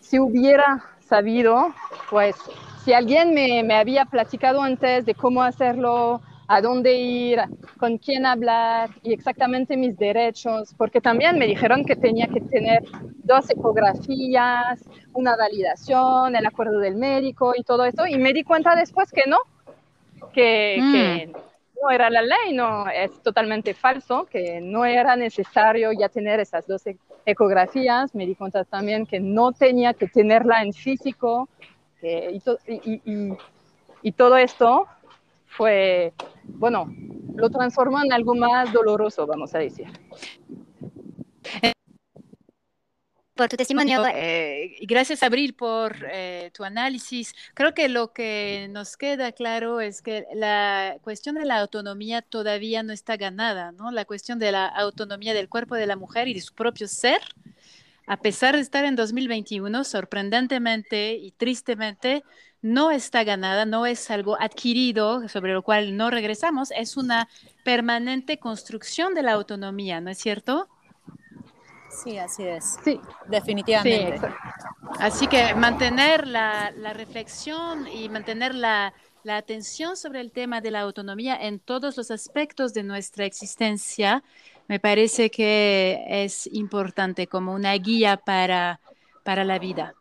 si 0.00 0.18
hubiera 0.18 0.84
sabido, 1.00 1.74
pues 2.10 2.36
si 2.84 2.92
alguien 2.92 3.34
me, 3.34 3.62
me, 3.62 3.74
había 3.74 4.04
platicado 4.04 4.62
antes 4.62 5.04
de 5.06 5.14
cómo 5.14 5.42
hacerlo, 5.42 6.20
a 6.48 6.60
dónde 6.60 6.94
ir, 6.94 7.40
con 7.78 7.98
quién 7.98 8.24
hablar 8.24 8.90
y 9.02 9.12
exactamente 9.12 9.76
mis 9.76 9.96
derechos, 9.96 10.74
porque 10.76 11.00
también 11.00 11.38
me 11.38 11.46
dijeron 11.46 11.84
que 11.84 11.96
tenía 11.96 12.28
que 12.28 12.40
tener 12.40 12.84
dos 13.24 13.50
ecografías, 13.50 14.84
una 15.12 15.36
validación, 15.36 16.36
el 16.36 16.46
acuerdo 16.46 16.78
del 16.78 16.96
médico 16.96 17.52
y 17.56 17.64
todo 17.64 17.84
esto, 17.84 18.06
y 18.06 18.16
me 18.16 18.32
di 18.32 18.44
cuenta 18.44 18.76
después 18.76 19.10
que 19.10 19.24
no, 19.26 19.38
que, 20.32 20.78
mm. 20.80 20.92
que 20.92 21.32
no 21.82 21.90
era 21.90 22.10
la 22.10 22.22
ley, 22.22 22.52
no, 22.52 22.88
es 22.88 23.22
totalmente 23.22 23.74
falso, 23.74 24.26
que 24.26 24.60
no 24.60 24.84
era 24.84 25.16
necesario 25.16 25.92
ya 25.92 26.08
tener 26.08 26.40
esas 26.40 26.66
dos 26.66 26.82
ecografías. 27.24 28.14
Me 28.14 28.26
di 28.26 28.34
cuenta 28.34 28.64
también 28.64 29.06
que 29.06 29.20
no 29.20 29.52
tenía 29.52 29.94
que 29.94 30.08
tenerla 30.08 30.62
en 30.62 30.72
físico. 30.72 31.48
Y, 32.02 33.36
y, 34.02 34.12
todo 34.12 34.36
esto 34.36 34.86
fue, 35.46 36.12
bueno, 36.44 36.86
lo 37.34 37.50
transformó 37.50 38.02
en 38.02 38.12
algo 38.12 38.34
más 38.34 38.72
doloroso, 38.72 39.26
vamos 39.26 39.54
a 39.54 39.58
decir 39.58 39.88
por 43.36 43.48
tu 43.48 43.56
testimonio. 43.56 44.04
Eh, 44.12 44.76
gracias, 44.82 45.22
Abril, 45.22 45.54
por 45.54 45.96
eh, 46.10 46.50
tu 46.54 46.64
análisis. 46.64 47.34
Creo 47.54 47.74
que 47.74 47.88
lo 47.88 48.12
que 48.12 48.68
nos 48.70 48.96
queda 48.96 49.32
claro 49.32 49.80
es 49.80 50.02
que 50.02 50.24
la 50.34 50.96
cuestión 51.02 51.36
de 51.36 51.44
la 51.44 51.60
autonomía 51.60 52.22
todavía 52.22 52.82
no 52.82 52.92
está 52.92 53.16
ganada, 53.16 53.72
¿no? 53.72 53.90
La 53.90 54.04
cuestión 54.04 54.38
de 54.38 54.52
la 54.52 54.66
autonomía 54.66 55.34
del 55.34 55.48
cuerpo 55.48 55.74
de 55.74 55.86
la 55.86 55.96
mujer 55.96 56.28
y 56.28 56.34
de 56.34 56.40
su 56.40 56.54
propio 56.54 56.88
ser 56.88 57.20
a 58.06 58.18
pesar 58.18 58.54
de 58.54 58.62
estar 58.62 58.84
en 58.84 58.94
2021, 58.94 59.82
sorprendentemente 59.84 61.14
y 61.14 61.32
tristemente, 61.32 62.22
no 62.62 62.90
está 62.90 63.24
ganada, 63.24 63.64
no 63.64 63.86
es 63.86 64.10
algo 64.10 64.40
adquirido 64.40 65.28
sobre 65.28 65.52
lo 65.52 65.62
cual 65.62 65.96
no 65.96 66.10
regresamos, 66.10 66.70
es 66.70 66.96
una 66.96 67.28
permanente 67.64 68.38
construcción 68.38 69.14
de 69.14 69.22
la 69.22 69.32
autonomía, 69.32 70.00
¿no 70.00 70.10
es 70.10 70.18
cierto? 70.18 70.68
Sí, 72.02 72.18
así 72.18 72.44
es. 72.44 72.78
Sí, 72.84 73.00
definitivamente. 73.28 74.20
así 74.98 75.26
que 75.26 75.54
mantener 75.54 76.26
la, 76.26 76.70
reflexión 76.92 77.88
y 77.88 78.08
mantener 78.08 78.54
la, 78.54 78.92
la, 79.24 79.36
atención 79.36 79.96
sobre 79.96 80.20
el 80.20 80.30
tema 80.32 80.60
de 80.60 80.70
la 80.70 80.80
autonomía 80.80 81.36
en 81.36 81.58
todos 81.58 81.96
los 81.96 82.10
aspectos 82.10 82.74
de 82.74 82.82
nuestra 82.82 83.24
existencia 83.24 84.22
me 84.68 84.80
parece 84.80 85.30
que 85.30 86.04
es 86.08 86.48
importante 86.52 87.26
como 87.28 87.54
una 87.54 87.72
guía 87.74 88.16
para, 88.16 88.80
para 89.22 89.44
la 89.44 89.58
vida. 89.58 89.94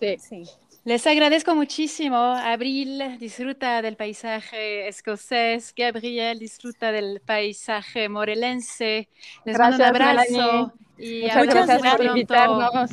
Sí. 0.00 0.16
sí. 0.18 0.44
Les 0.86 1.04
agradezco 1.04 1.56
muchísimo. 1.56 2.16
Abril 2.16 3.18
disfruta 3.18 3.82
del 3.82 3.96
paisaje 3.96 4.86
escocés. 4.86 5.74
Gabriel 5.76 6.38
disfruta 6.38 6.92
del 6.92 7.20
paisaje 7.26 8.08
morelense. 8.08 9.08
Les 9.44 9.58
mando 9.58 9.78
un 9.78 9.82
abrazo. 9.82 10.72
Y 10.96 11.22
Muchas 11.22 11.46
gracias 11.66 11.96
por 11.96 12.06
invitarnos. 12.06 12.90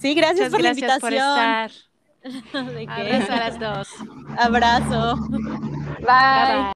Sí, 0.00 0.14
gracias 0.14 0.48
por 0.48 0.60
la 0.60 0.68
invitación. 0.68 1.00
por 1.00 1.12
estar. 1.12 1.70
Abrazo 2.88 3.32
a 3.32 3.36
las 3.36 3.58
dos. 3.58 3.88
Abrazo. 4.38 5.16
Bye. 6.02 6.72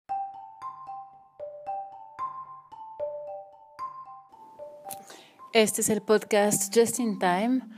Este 5.52 5.82
es 5.82 5.88
el 5.88 6.02
podcast 6.02 6.76
Just 6.76 6.98
in 6.98 7.16
Time 7.20 7.77